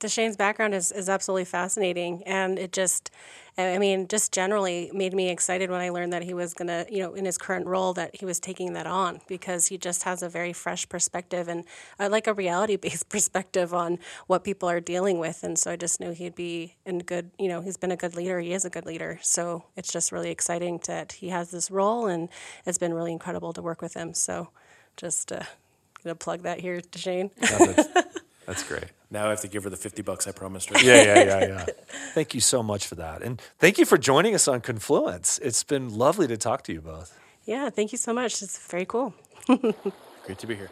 D'Shane's 0.00 0.36
background 0.36 0.74
is, 0.74 0.92
is 0.92 1.08
absolutely 1.08 1.44
fascinating, 1.44 2.22
and 2.24 2.58
it 2.58 2.72
just, 2.72 3.10
I 3.56 3.78
mean, 3.78 4.08
just 4.08 4.32
generally 4.32 4.90
made 4.92 5.14
me 5.14 5.30
excited 5.30 5.70
when 5.70 5.80
I 5.80 5.90
learned 5.90 6.12
that 6.12 6.22
he 6.22 6.34
was 6.34 6.54
gonna, 6.54 6.86
you 6.90 6.98
know, 6.98 7.14
in 7.14 7.24
his 7.24 7.38
current 7.38 7.66
role, 7.66 7.94
that 7.94 8.16
he 8.16 8.24
was 8.24 8.40
taking 8.40 8.72
that 8.74 8.86
on 8.86 9.20
because 9.28 9.68
he 9.68 9.78
just 9.78 10.02
has 10.02 10.22
a 10.22 10.28
very 10.28 10.52
fresh 10.52 10.88
perspective 10.88 11.48
and 11.48 11.64
uh, 11.98 12.08
like 12.10 12.26
a 12.26 12.34
reality 12.34 12.76
based 12.76 13.08
perspective 13.08 13.72
on 13.72 13.98
what 14.26 14.44
people 14.44 14.68
are 14.68 14.80
dealing 14.80 15.18
with, 15.18 15.42
and 15.42 15.58
so 15.58 15.70
I 15.70 15.76
just 15.76 16.00
knew 16.00 16.12
he'd 16.12 16.34
be 16.34 16.74
in 16.84 16.98
good, 16.98 17.30
you 17.38 17.48
know, 17.48 17.60
he's 17.60 17.76
been 17.76 17.92
a 17.92 17.96
good 17.96 18.16
leader, 18.16 18.40
he 18.40 18.52
is 18.52 18.64
a 18.64 18.70
good 18.70 18.86
leader, 18.86 19.18
so 19.22 19.64
it's 19.76 19.92
just 19.92 20.12
really 20.12 20.30
exciting 20.30 20.80
that 20.86 21.12
he 21.12 21.28
has 21.28 21.50
this 21.50 21.70
role, 21.70 22.06
and 22.06 22.28
it's 22.66 22.78
been 22.78 22.94
really 22.94 23.12
incredible 23.12 23.52
to 23.52 23.62
work 23.62 23.80
with 23.80 23.94
him. 23.94 24.14
So, 24.14 24.48
just 24.96 25.32
uh, 25.32 25.42
gonna 26.02 26.14
plug 26.14 26.42
that 26.42 26.60
here, 26.60 26.80
D'Shane. 26.80 27.30
That's 28.46 28.62
great. 28.62 28.84
Now 29.14 29.26
i 29.26 29.30
have 29.30 29.40
to 29.40 29.48
give 29.48 29.64
her 29.64 29.70
the 29.70 29.76
50 29.76 30.02
bucks 30.02 30.26
i 30.26 30.32
promised 30.32 30.68
her 30.68 30.78
Yeah, 30.78 31.02
yeah, 31.02 31.24
yeah, 31.24 31.46
yeah. 31.46 31.66
thank 32.14 32.34
you 32.34 32.40
so 32.40 32.62
much 32.62 32.86
for 32.86 32.96
that, 32.96 33.22
and 33.22 33.40
thank 33.58 33.78
you 33.78 33.86
for 33.86 33.96
joining 33.96 34.34
us 34.34 34.46
on 34.48 34.60
Confluence. 34.60 35.38
It's 35.42 35.64
been 35.64 35.88
lovely 35.88 36.26
to 36.26 36.36
talk 36.36 36.62
to 36.64 36.72
you 36.72 36.80
both. 36.80 37.18
yeah, 37.44 37.70
thank 37.70 37.92
you 37.92 37.98
so 37.98 38.12
much. 38.12 38.42
It's 38.42 38.58
very 38.58 38.84
cool. 38.84 39.14
great 40.26 40.38
to 40.38 40.46
be 40.46 40.54
here 40.54 40.70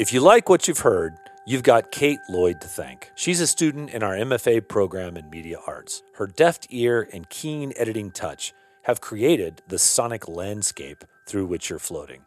If 0.00 0.14
you 0.14 0.20
like 0.20 0.48
what 0.48 0.66
you've 0.66 0.78
heard, 0.78 1.18
you've 1.44 1.62
got 1.62 1.90
Kate 1.90 2.20
Lloyd 2.30 2.58
to 2.62 2.68
thank. 2.68 3.10
She's 3.14 3.38
a 3.38 3.46
student 3.46 3.90
in 3.90 4.02
our 4.02 4.14
MFA 4.14 4.66
program 4.66 5.14
in 5.18 5.28
media 5.28 5.58
arts. 5.66 6.02
Her 6.14 6.26
deft 6.26 6.66
ear 6.70 7.06
and 7.12 7.28
keen 7.28 7.74
editing 7.76 8.10
touch 8.10 8.54
have 8.90 9.00
created 9.00 9.62
the 9.68 9.78
sonic 9.78 10.26
landscape 10.26 11.04
through 11.24 11.46
which 11.46 11.70
you're 11.70 11.78
floating. 11.78 12.22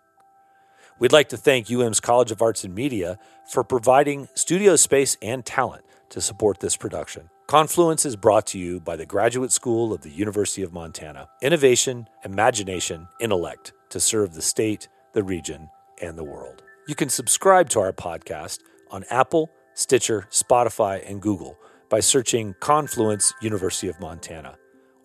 We'd 0.97 1.11
like 1.11 1.27
to 1.29 1.37
thank 1.37 1.69
UM's 1.69 1.99
College 1.99 2.31
of 2.31 2.41
Arts 2.41 2.63
and 2.63 2.73
Media 2.73 3.19
for 3.51 3.65
providing 3.65 4.29
studio 4.33 4.77
space 4.77 5.17
and 5.21 5.45
talent 5.45 5.83
to 6.09 6.21
support 6.21 6.61
this 6.61 6.77
production. 6.77 7.29
Confluence 7.47 8.05
is 8.05 8.15
brought 8.15 8.47
to 8.47 8.57
you 8.57 8.79
by 8.79 8.95
the 8.95 9.05
Graduate 9.05 9.51
School 9.51 9.91
of 9.91 10.03
the 10.03 10.09
University 10.09 10.61
of 10.63 10.71
Montana. 10.71 11.27
Innovation, 11.41 12.07
imagination, 12.23 13.09
intellect 13.19 13.73
to 13.89 13.99
serve 13.99 14.33
the 14.33 14.41
state, 14.41 14.87
the 15.11 15.23
region, 15.23 15.69
and 16.01 16.17
the 16.17 16.23
world. 16.23 16.63
You 16.87 16.95
can 16.95 17.09
subscribe 17.09 17.67
to 17.71 17.81
our 17.81 17.91
podcast 17.91 18.59
on 18.89 19.03
Apple, 19.09 19.51
Stitcher, 19.73 20.27
Spotify, 20.31 21.03
and 21.09 21.21
Google 21.21 21.57
by 21.89 21.99
searching 21.99 22.55
Confluence 22.61 23.33
University 23.41 23.89
of 23.89 23.99
Montana 23.99 24.55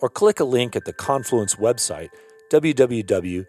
or 0.01 0.09
click 0.09 0.41
a 0.41 0.45
link 0.45 0.77
at 0.77 0.85
the 0.85 0.93
Confluence 0.93 1.57
website 1.57 2.11
www.umt.edu 2.51 3.47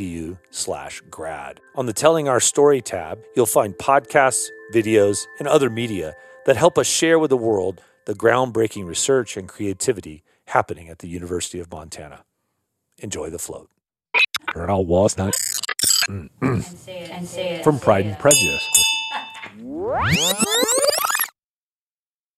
E 0.00 0.36
slash 0.50 1.02
grad. 1.10 1.60
On 1.76 1.86
the 1.86 1.92
Telling 1.92 2.28
Our 2.28 2.40
Story 2.40 2.80
tab, 2.80 3.20
you'll 3.36 3.46
find 3.46 3.74
podcasts, 3.74 4.48
videos, 4.74 5.26
and 5.38 5.46
other 5.46 5.70
media 5.70 6.14
that 6.46 6.56
help 6.56 6.76
us 6.76 6.86
share 6.86 7.18
with 7.18 7.30
the 7.30 7.36
world 7.36 7.80
the 8.06 8.14
groundbreaking 8.14 8.86
research 8.86 9.36
and 9.36 9.48
creativity 9.48 10.22
happening 10.46 10.88
at 10.88 10.98
the 10.98 11.08
University 11.08 11.60
of 11.60 11.70
Montana. 11.70 12.24
enjoy 12.98 13.30
the 13.30 13.38
float. 13.38 13.70
Earl 14.54 14.84
Walnut 14.84 15.34
and 16.08 16.64
say 16.64 17.00
it 17.00 17.10
and 17.10 17.26
say 17.26 17.48
it 17.56 17.64
from 17.64 17.78
Pride 17.78 18.06
and 18.06 18.18
Prejudice. 18.18 18.68